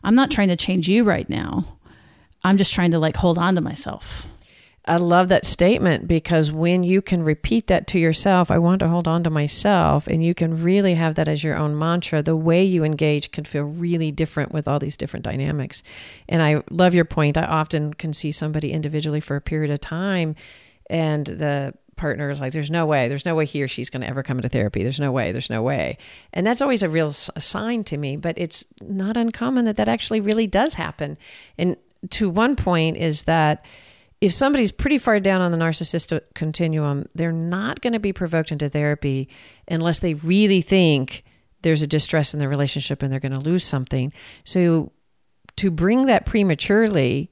[0.03, 1.65] I'm not trying to change you right now.
[2.43, 4.27] I'm just trying to like hold on to myself.
[4.89, 8.87] I love that statement because when you can repeat that to yourself, I want to
[8.87, 12.35] hold on to myself, and you can really have that as your own mantra, the
[12.35, 15.83] way you engage can feel really different with all these different dynamics.
[16.27, 17.37] And I love your point.
[17.37, 20.35] I often can see somebody individually for a period of time,
[20.89, 24.01] and the partner is like, There's no way, there's no way he or she's going
[24.01, 24.81] to ever come into therapy.
[24.81, 25.99] There's no way, there's no way.
[26.33, 30.19] And that's always a real sign to me, but it's not uncommon that that actually
[30.19, 31.15] really does happen.
[31.59, 31.77] And
[32.09, 33.63] to one point, is that
[34.21, 38.51] if somebody's pretty far down on the narcissistic continuum, they're not going to be provoked
[38.51, 39.29] into therapy
[39.67, 41.23] unless they really think
[41.61, 44.11] there's a distress in the relationship and they're going to lose something.
[44.43, 44.91] So
[45.57, 47.31] to bring that prematurely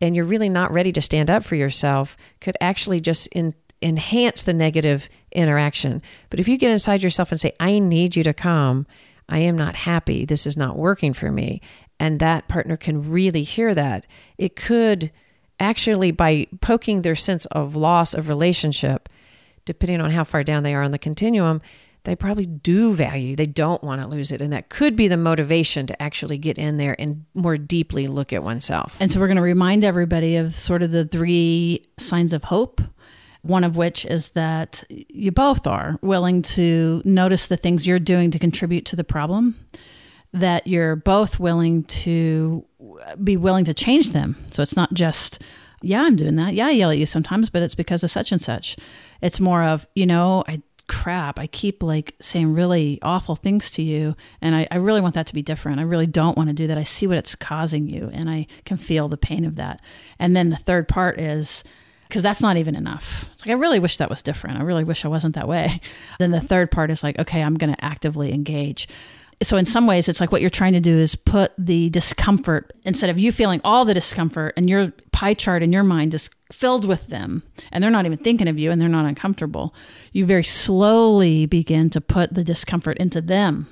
[0.00, 4.42] and you're really not ready to stand up for yourself could actually just in, enhance
[4.42, 6.02] the negative interaction.
[6.30, 8.86] But if you get inside yourself and say, I need you to come,
[9.28, 11.60] I am not happy, this is not working for me,
[11.98, 14.06] and that partner can really hear that,
[14.38, 15.12] it could
[15.60, 19.08] actually, by poking their sense of loss of relationship,
[19.64, 21.60] depending on how far down they are on the continuum,
[22.04, 23.36] they probably do value.
[23.36, 24.40] They don't want to lose it.
[24.40, 28.32] And that could be the motivation to actually get in there and more deeply look
[28.32, 28.96] at oneself.
[29.00, 32.80] And so we're going to remind everybody of sort of the three signs of hope.
[33.42, 38.30] One of which is that you both are willing to notice the things you're doing
[38.32, 39.56] to contribute to the problem.
[40.32, 42.64] That you're both willing to
[43.22, 44.36] be willing to change them.
[44.50, 45.42] So it's not just,
[45.82, 46.54] yeah, I'm doing that.
[46.54, 48.76] Yeah, I yell at you sometimes, but it's because of such and such.
[49.20, 53.82] It's more of, you know, I crap, I keep like saying really awful things to
[53.82, 54.16] you.
[54.40, 55.78] And I, I really want that to be different.
[55.78, 56.76] I really don't want to do that.
[56.76, 59.80] I see what it's causing you and I can feel the pain of that.
[60.18, 61.62] And then the third part is,
[62.08, 63.30] because that's not even enough.
[63.32, 64.58] It's like, I really wish that was different.
[64.58, 65.80] I really wish I wasn't that way.
[66.18, 68.88] Then the third part is like, okay, I'm going to actively engage
[69.42, 72.72] so in some ways it's like what you're trying to do is put the discomfort
[72.84, 76.30] instead of you feeling all the discomfort and your pie chart in your mind is
[76.52, 79.74] filled with them and they're not even thinking of you and they're not uncomfortable
[80.12, 83.66] you very slowly begin to put the discomfort into them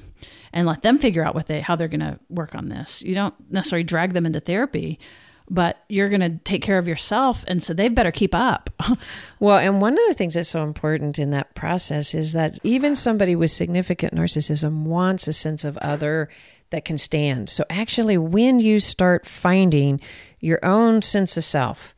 [0.53, 3.03] and let them figure out what they how they're going to work on this.
[3.03, 4.99] You don't necessarily drag them into therapy
[5.51, 7.45] but you're going to take care of yourself.
[7.49, 8.71] And so they better keep up.
[9.41, 12.95] well, and one of the things that's so important in that process is that even
[12.95, 16.29] somebody with significant narcissism wants a sense of other
[16.71, 17.49] that can stand.
[17.49, 20.01] So actually, when you start finding
[20.41, 21.95] your own sense of self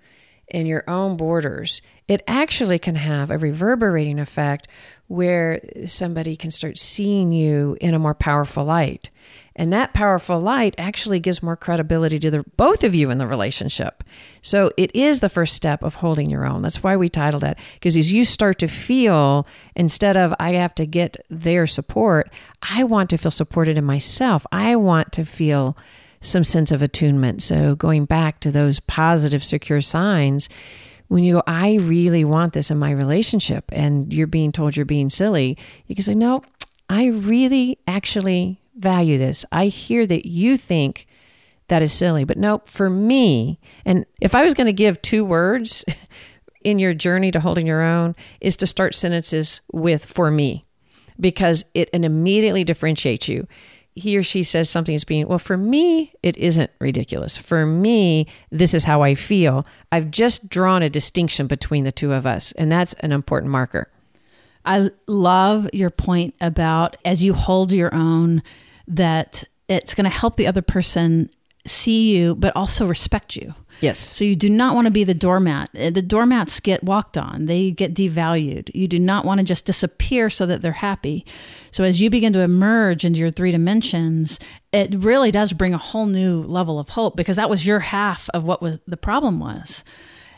[0.53, 4.69] and your own borders, it actually can have a reverberating effect
[5.09, 9.11] where somebody can start seeing you in a more powerful light.
[9.57, 13.27] And that powerful light actually gives more credibility to the both of you in the
[13.27, 14.05] relationship.
[14.43, 16.63] So it is the first step of holding your own.
[16.63, 17.59] That's why we titled it.
[17.75, 22.31] Because as you start to feel, instead of I have to get their support,
[22.63, 24.47] I want to feel supported in myself.
[24.53, 25.77] I want to feel
[26.21, 27.43] some sense of attunement.
[27.43, 30.49] So going back to those positive, secure signs,
[31.09, 34.87] when you go, I really want this in my relationship, and you're being told you're
[34.87, 36.43] being silly, you can say, No,
[36.89, 39.45] I really actually value this.
[39.53, 41.07] I hear that you think
[41.69, 45.25] that is silly, but no, for me, and if I was going to give two
[45.25, 45.85] words
[46.65, 50.65] in your journey to holding your own, is to start sentences with for me
[51.19, 53.47] because it, it immediately differentiates you.
[53.95, 57.37] He or she says something is being, well, for me, it isn't ridiculous.
[57.37, 59.67] For me, this is how I feel.
[59.93, 63.91] I've just drawn a distinction between the two of us, and that's an important marker.
[64.65, 68.43] I love your point about as you hold your own,
[68.91, 71.31] that it's going to help the other person
[71.67, 73.55] see you, but also respect you.
[73.81, 73.99] Yes.
[73.99, 75.71] So you do not want to be the doormat.
[75.79, 78.71] Uh, the doormats get walked on, they get devalued.
[78.75, 81.25] You do not want to just disappear so that they're happy.
[81.71, 84.39] So as you begin to emerge into your three dimensions,
[84.73, 88.29] it really does bring a whole new level of hope because that was your half
[88.35, 89.85] of what was the problem was.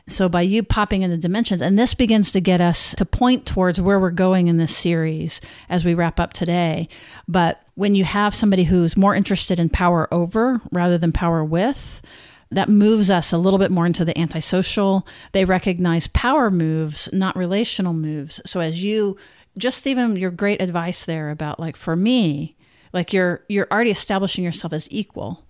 [0.09, 3.47] So by you popping in the dimensions, and this begins to get us to point
[3.47, 6.89] towards where we're going in this series as we wrap up today.
[7.29, 12.03] But when you have somebody who's more interested in power over rather than power with,
[12.51, 15.07] that moves us a little bit more into the antisocial.
[15.33, 18.41] They recognize power moves, not relational moves.
[18.45, 19.17] So as you
[19.57, 22.57] just even your great advice there about like for me,
[22.93, 25.47] like you're you're already establishing yourself as equal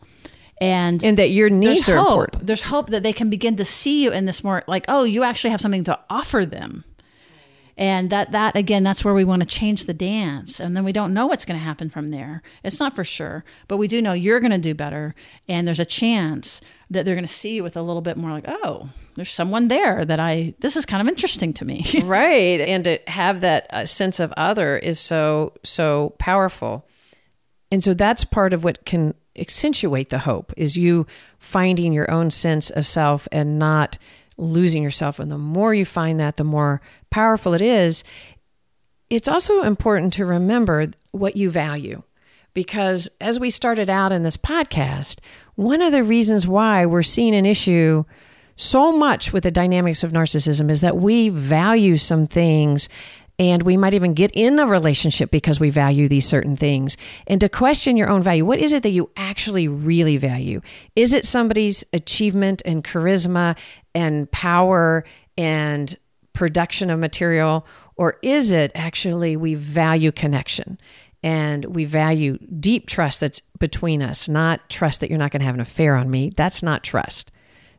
[0.62, 2.08] and and that your needs are hope.
[2.08, 2.46] important.
[2.46, 5.24] There's hope that they can begin to see you in this more like, oh, you
[5.24, 6.84] actually have something to offer them.
[7.76, 10.60] And that that again, that's where we want to change the dance.
[10.60, 12.42] And then we don't know what's going to happen from there.
[12.62, 15.16] It's not for sure, but we do know you're going to do better
[15.48, 16.60] and there's a chance
[16.90, 19.66] that they're going to see you with a little bit more like, "Oh, there's someone
[19.66, 22.60] there that I this is kind of interesting to me." right.
[22.60, 26.86] And to have that uh, sense of other is so so powerful.
[27.72, 31.06] And so that's part of what can accentuate the hope is you
[31.38, 33.98] finding your own sense of self and not
[34.36, 35.18] losing yourself.
[35.18, 36.80] And the more you find that, the more
[37.10, 38.04] powerful it is.
[39.10, 42.02] It's also important to remember what you value.
[42.54, 45.20] Because as we started out in this podcast,
[45.54, 48.04] one of the reasons why we're seeing an issue
[48.56, 52.88] so much with the dynamics of narcissism is that we value some things
[53.50, 56.96] and we might even get in the relationship because we value these certain things.
[57.26, 60.60] And to question your own value, what is it that you actually really value?
[60.94, 63.56] Is it somebody's achievement and charisma
[63.94, 65.04] and power
[65.36, 65.96] and
[66.32, 67.66] production of material?
[67.96, 70.78] Or is it actually we value connection?
[71.24, 75.46] and we value deep trust that's between us, not trust that you're not going to
[75.46, 76.32] have an affair on me.
[76.36, 77.30] That's not trust.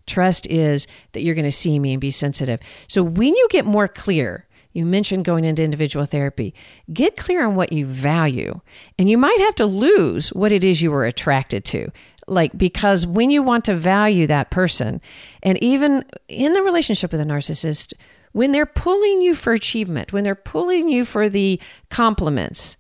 [0.05, 2.59] Trust is that you're going to see me and be sensitive.
[2.88, 6.53] So when you get more clear you mentioned going into individual therapy.
[6.91, 8.59] Get clear on what you value,
[8.97, 11.91] and you might have to lose what it is you were attracted to.
[12.28, 15.01] Like, because when you want to value that person,
[15.41, 17.93] and even in the relationship with a narcissist,
[18.32, 21.59] when they're pulling you for achievement, when they're pulling you for the
[21.89, 22.78] compliments,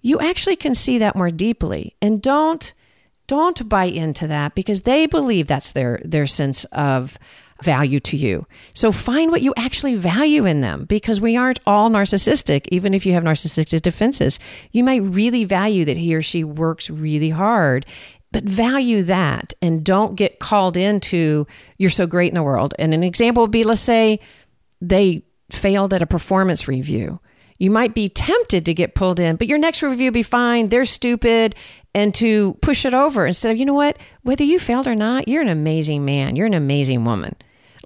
[0.00, 1.94] you actually can see that more deeply.
[2.00, 2.72] And don't
[3.26, 7.18] don't buy into that because they believe that's their their sense of
[7.62, 8.46] value to you.
[8.74, 13.06] So find what you actually value in them because we aren't all narcissistic, even if
[13.06, 14.38] you have narcissistic defenses.
[14.72, 17.86] You might really value that he or she works really hard.
[18.32, 21.46] But value that and don't get called into
[21.78, 22.74] you're so great in the world.
[22.78, 24.20] And an example would be let's say
[24.80, 27.20] they failed at a performance review.
[27.58, 30.68] You might be tempted to get pulled in, but your next review will be fine.
[30.68, 31.54] They're stupid
[31.94, 35.28] and to push it over instead of, you know what, whether you failed or not,
[35.28, 37.34] you're an amazing man, you're an amazing woman.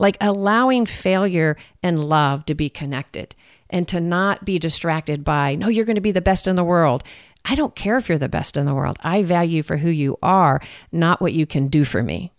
[0.01, 3.37] Like allowing failure and love to be connected
[3.69, 6.65] and to not be distracted by, no, you're going to be the best in the
[6.65, 7.05] world.
[7.45, 8.99] I don't care if you're the best in the world.
[9.03, 12.33] I value for who you are, not what you can do for me.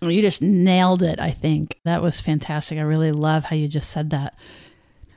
[0.00, 1.80] Well, you just nailed it, I think.
[1.84, 2.78] That was fantastic.
[2.78, 4.36] I really love how you just said that.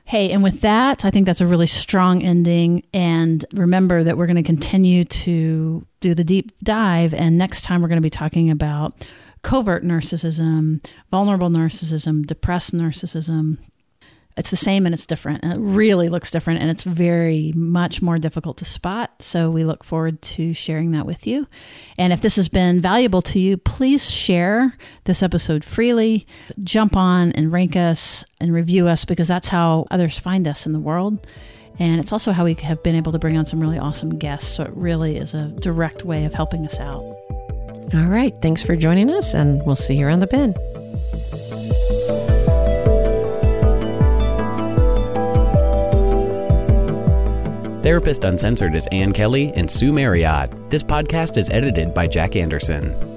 [0.04, 2.84] Hey, and with that, I think that's a really strong ending.
[2.92, 7.14] And remember that we're going to continue to do the deep dive.
[7.14, 9.06] And next time, we're going to be talking about
[9.46, 13.58] covert narcissism, vulnerable narcissism, depressed narcissism,
[14.36, 15.44] it's the same and it's different.
[15.44, 19.22] And it really looks different and it's very much more difficult to spot.
[19.22, 21.46] So we look forward to sharing that with you.
[21.96, 26.26] And if this has been valuable to you, please share this episode freely.
[26.58, 30.72] Jump on and rank us and review us because that's how others find us in
[30.72, 31.24] the world.
[31.78, 34.56] And it's also how we have been able to bring on some really awesome guests.
[34.56, 37.04] So it really is a direct way of helping us out.
[37.94, 38.34] All right.
[38.42, 40.56] Thanks for joining us, and we'll see you around the bend.
[47.82, 50.50] Therapist Uncensored is Ann Kelley and Sue Marriott.
[50.70, 53.15] This podcast is edited by Jack Anderson.